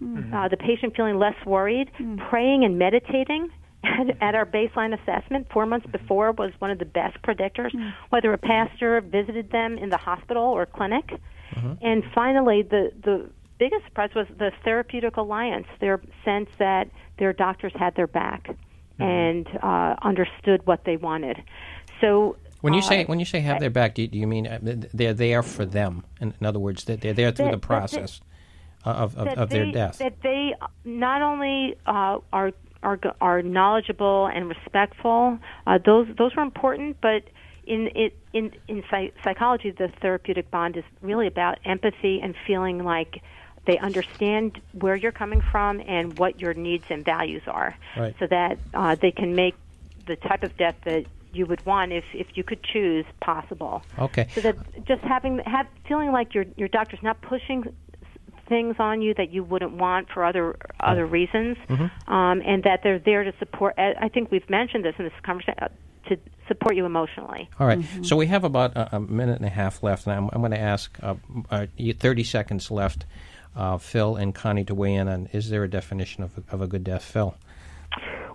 [0.02, 0.34] mm-hmm.
[0.34, 2.18] uh, the patient feeling less worried, mm-hmm.
[2.30, 3.49] praying and meditating.
[4.22, 7.89] At, our baseline assessment, four months before was one of the best predictors, mm-hmm.
[8.10, 11.10] whether a pastor visited them in the hospital or clinic.
[11.56, 11.74] Mm-hmm.
[11.82, 13.28] And finally, the, the
[13.58, 19.04] biggest surprise was the therapeutic alliance, their sense that their doctors had their back mm-hmm.
[19.04, 21.41] and uh, understood what they wanted.
[22.02, 24.45] So when you say when you say have their back, do you, do you mean
[24.45, 24.60] uh,
[24.93, 26.04] they're there for them?
[26.20, 28.22] In, in other words, that they're there through that, the process
[28.86, 29.97] of, of, of they, their death.
[29.99, 30.53] That they
[30.86, 32.51] not only uh, are
[32.84, 35.38] are are knowledgeable and respectful.
[35.67, 37.23] Uh, those those are important, but
[37.65, 38.84] in it in in
[39.23, 43.21] psychology, the therapeutic bond is really about empathy and feeling like
[43.65, 48.15] they understand where you're coming from and what your needs and values are, right.
[48.19, 49.55] so that uh, they can make
[50.07, 53.84] the type of death that you would want if if you could choose possible.
[53.99, 54.27] Okay.
[54.34, 57.73] So that just having have feeling like your your doctor's not pushing
[58.52, 62.14] things on you that you wouldn't want for other other reasons, mm-hmm.
[62.14, 63.74] um, and that they're there to support.
[63.78, 65.70] I think we've mentioned this in this conversation uh,
[66.10, 66.18] to
[66.49, 67.49] support you emotionally.
[67.58, 67.80] All right.
[67.80, 68.04] mm-hmm.
[68.04, 70.52] So we have about a, a, minute and a half left, and I'm, I'm going
[70.52, 71.16] to ask uh,
[71.49, 73.06] uh, 30 seconds left.
[73.56, 76.62] Uh, Phil and Connie to weigh in on is there a definition of a, of
[76.62, 77.36] a good death, Phil?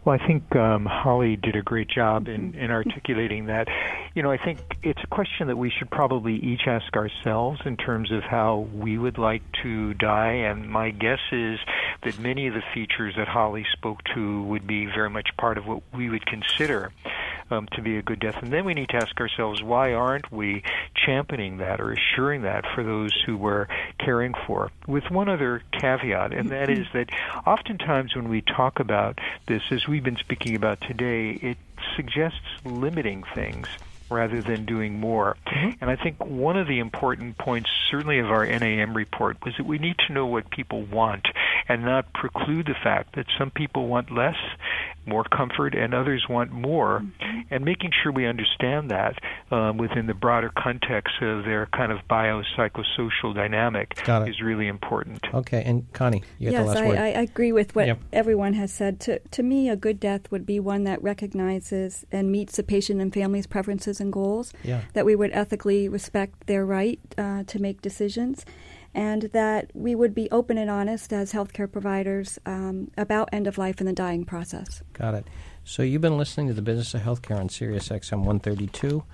[0.05, 3.67] Well, I think um, Holly did a great job in, in articulating that.
[4.15, 7.77] You know, I think it's a question that we should probably each ask ourselves in
[7.77, 10.33] terms of how we would like to die.
[10.33, 11.59] And my guess is
[12.05, 15.67] that many of the features that Holly spoke to would be very much part of
[15.67, 16.93] what we would consider
[17.51, 18.43] um, to be a good death.
[18.43, 20.63] And then we need to ask ourselves, why aren't we
[20.95, 23.67] championing that or assuring that for those who we're
[23.99, 24.71] caring for?
[24.87, 27.11] With one other caveat, and that is that
[27.47, 31.59] oftentimes when we talk about this, as we've been speaking about today, it
[31.97, 33.69] suggests limiting things
[34.11, 35.37] rather than doing more.
[35.47, 35.71] Mm-hmm.
[35.81, 39.67] And I think one of the important points, certainly of our NAM report, was that
[39.67, 41.27] we need to know what people want
[41.69, 44.37] and not preclude the fact that some people want less,
[45.07, 47.01] more comfort, and others want more.
[47.01, 47.41] Mm-hmm.
[47.51, 49.19] And making sure we understand that
[49.51, 53.95] um, within the broader context of their kind of biopsychosocial dynamic
[54.27, 55.25] is really important.
[55.33, 56.99] Okay, and Connie, you yes, the last I, word.
[56.99, 58.01] I agree with what yep.
[58.13, 59.01] everyone has said.
[59.01, 63.01] To, to me, a good death would be one that recognizes and meets the patient
[63.01, 64.83] and family's preferences and goals, yeah.
[64.95, 68.45] that we would ethically respect their right uh, to make decisions
[68.97, 73.59] and that we would be open and honest as healthcare providers um, about end of
[73.59, 74.83] life and the dying process.
[74.95, 75.27] Got it.
[75.65, 79.05] So you've been listening to the Business of Healthcare on Sirius XM 132.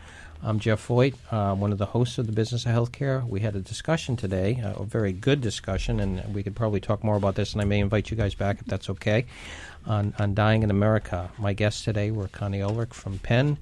[0.45, 3.27] I'm Jeff Voigt, uh, one of the hosts of the Business of Healthcare.
[3.27, 7.03] We had a discussion today, uh, a very good discussion, and we could probably talk
[7.03, 9.27] more about this, and I may invite you guys back if that's okay,
[9.85, 11.31] on, on dying in America.
[11.39, 13.59] My guests today were Connie Ulrich from Penn,